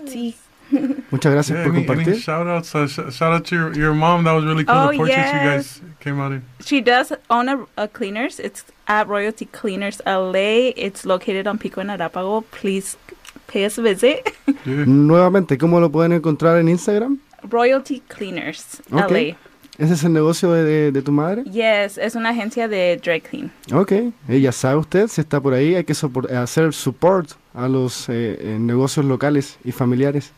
Sí. 0.05 0.35
Muchas 1.11 1.31
gracias 1.31 1.57
Yeah, 1.57 1.63
por 1.65 1.73
any, 1.75 1.85
any 1.87 2.03
compartir. 2.03 2.15
shout 2.21 2.47
outs? 2.47 2.75
Uh, 2.75 2.87
sh- 2.87 3.13
shout 3.13 3.33
out 3.33 3.45
to 3.45 3.55
your, 3.55 3.73
your 3.77 3.93
mom. 3.93 4.23
That 4.25 4.33
was 4.33 4.43
really 4.45 4.65
cool. 4.65 4.75
Oh, 4.75 4.91
the 4.91 4.97
portraits 4.97 5.17
you 5.33 5.39
yes. 5.39 5.79
guys 5.79 5.81
came 5.99 6.19
out 6.19 6.31
in. 6.33 6.43
She 6.61 6.81
does 6.81 7.13
own 7.29 7.47
a, 7.49 7.65
a 7.77 7.87
cleaners. 7.87 8.39
It's 8.39 8.63
at 8.87 9.07
Royalty 9.07 9.45
Cleaners 9.45 10.01
LA. 10.05 10.73
It's 10.75 11.05
located 11.05 11.47
on 11.47 11.57
Pico 11.57 11.81
en 11.81 11.89
Arapago. 11.89 12.41
Please 12.51 12.97
pay 13.47 13.65
us 13.65 13.77
a 13.77 13.81
visit. 13.81 14.27
Yeah. 14.65 14.85
Nuevamente, 14.85 15.57
¿cómo 15.57 15.79
lo 15.79 15.89
pueden 15.91 16.11
encontrar 16.13 16.57
en 16.57 16.67
Instagram? 16.67 17.19
Royalty 17.43 18.01
Cleaners. 18.09 18.81
LA. 18.91 19.37
¿Ese 19.77 19.93
es 19.93 20.03
el 20.03 20.11
negocio 20.11 20.51
de, 20.51 20.63
de- 20.63 20.91
de 20.91 21.01
tu 21.01 21.11
madre? 21.11 21.43
Yes, 21.43 21.97
es 21.97 22.15
una 22.15 22.29
agencia 22.29 22.67
de 22.67 22.97
dry 23.01 23.21
clean. 23.21 23.51
Ok, 23.71 23.91
ella 24.27 24.51
sabe 24.51 24.77
usted, 24.77 25.07
si 25.07 25.21
está 25.21 25.39
por 25.39 25.53
ahí, 25.53 25.75
hay 25.75 25.83
que 25.83 25.93
sopor- 25.93 26.29
hacer 26.31 26.73
support 26.73 27.29
a 27.53 27.67
los 27.67 28.09
eh, 28.09 28.37
eh, 28.41 28.57
negocios 28.59 29.05
locales 29.05 29.57
y 29.63 29.71
familiares. 29.71 30.31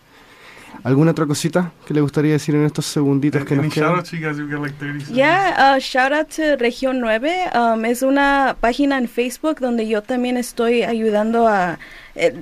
¿Alguna 0.84 1.12
otra 1.12 1.26
cosita 1.26 1.72
que 1.86 1.94
le 1.94 2.02
gustaría 2.02 2.34
decir 2.34 2.56
en 2.56 2.66
estos 2.66 2.86
segunditos 2.86 3.44
que 3.46 3.54
Any 3.54 3.64
nos 3.64 3.74
shout 3.74 3.86
quedan? 3.86 4.00
outs? 4.00 4.12
You 4.12 4.20
guys, 4.20 4.38
we 4.40 4.46
got 4.48 4.62
like 4.62 4.76
30 4.78 5.00
seconds. 5.00 5.16
Yeah, 5.18 5.76
uh, 5.76 5.80
shout 5.80 6.12
out 6.14 6.30
to 6.36 6.56
Región 6.58 7.00
9. 7.00 7.50
Um, 7.54 7.86
es 7.86 8.02
una 8.02 8.56
página 8.60 8.98
en 8.98 9.08
Facebook 9.08 9.60
donde 9.60 9.88
yo 9.88 10.02
también 10.02 10.38
estoy 10.38 10.84
ayudando 10.84 11.48
a... 11.48 11.80
eh, 12.16 12.34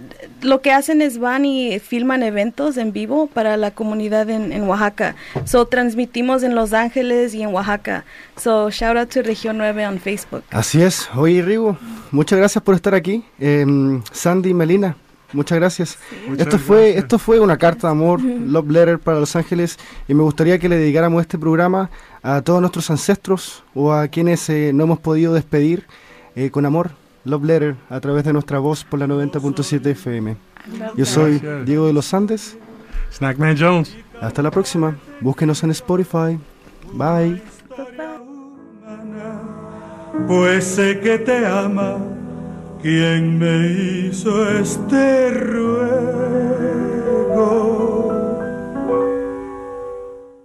lo 0.42 0.62
que 0.62 0.72
hacen 0.72 1.02
es 1.02 1.18
van 1.20 1.46
y 1.46 1.80
filman 1.80 2.24
eventos 2.24 2.78
en 2.78 2.94
vivo 2.94 3.28
para 3.28 3.58
la 3.58 3.72
comunidad 3.72 4.30
en, 4.30 4.52
en 4.52 4.64
Oaxaca. 4.64 5.16
So, 5.46 5.66
transmitimos 5.66 6.44
en 6.44 6.56
Los 6.56 6.74
Ángeles 6.74 7.34
y 7.34 7.42
en 7.44 7.54
Oaxaca. 7.54 8.06
So, 8.38 8.70
shout 8.70 8.98
out 8.98 9.10
to 9.10 9.22
Región 9.24 9.58
9 9.58 9.86
on 9.88 10.00
Facebook. 10.00 10.44
Así 10.52 10.82
es. 10.82 11.10
Oye, 11.16 11.42
Rigo, 11.42 11.78
muchas 12.12 12.40
gracias 12.40 12.64
por 12.64 12.76
estar 12.76 12.94
aquí. 12.96 13.24
Em, 13.40 14.02
Sandy 14.12 14.50
y 14.50 14.54
Melina, 14.54 14.96
muchas 15.34 15.58
gracias. 15.58 15.98
Muchas 16.28 16.48
Esto 16.48 16.60
fue, 16.60 16.82
gracias. 16.82 17.04
esto 17.04 17.20
fue 17.20 17.40
una 17.40 17.58
carta 17.58 17.88
de 17.88 17.92
amor, 17.92 18.22
Love 18.22 18.70
Letter 18.70 19.00
para 19.00 19.20
Los 19.20 19.36
Ángeles, 19.36 19.78
y 20.08 20.14
me 20.14 20.24
gustaría 20.24 20.60
que 20.60 20.70
le 20.70 20.78
dedicáramos 20.78 21.22
este 21.22 21.38
programa 21.38 21.90
a 22.24 22.42
todos 22.42 22.62
nuestros 22.62 22.90
ancestros 22.90 23.64
o 23.74 23.94
a 23.94 24.08
quienes 24.08 24.50
eh, 24.50 24.72
no 24.74 24.84
hemos 24.84 25.00
podido 25.00 25.34
despedir 25.34 25.86
eh, 26.36 26.50
con 26.52 26.66
amor. 26.66 26.92
Love 27.26 27.44
Letter 27.44 27.76
a 27.90 28.00
través 28.00 28.24
de 28.24 28.34
nuestra 28.34 28.60
voz 28.60 28.84
por 28.84 29.00
la 29.00 29.08
90.7 29.08 29.86
FM. 29.88 30.38
Yo 30.96 31.06
soy. 31.06 31.42
Diego 31.66 31.88
de 31.88 31.94
los 31.94 32.14
Andes. 32.14 32.58
Snackman 33.12 33.58
Jones. 33.58 33.96
Hasta 34.22 34.42
la 34.42 34.52
próxima. 34.52 34.96
Búsquenos 35.22 35.64
en 35.64 35.72
Spotify. 35.72 36.40
Bye. 36.94 37.42
Pues 40.28 40.66
sé 40.66 41.00
que 41.00 41.20
te 41.20 41.46
ama 41.46 41.98
¿Quién 42.82 43.40
me 43.40 43.72
hizo 43.72 44.50
este 44.60 45.32
ruego? 45.32 45.68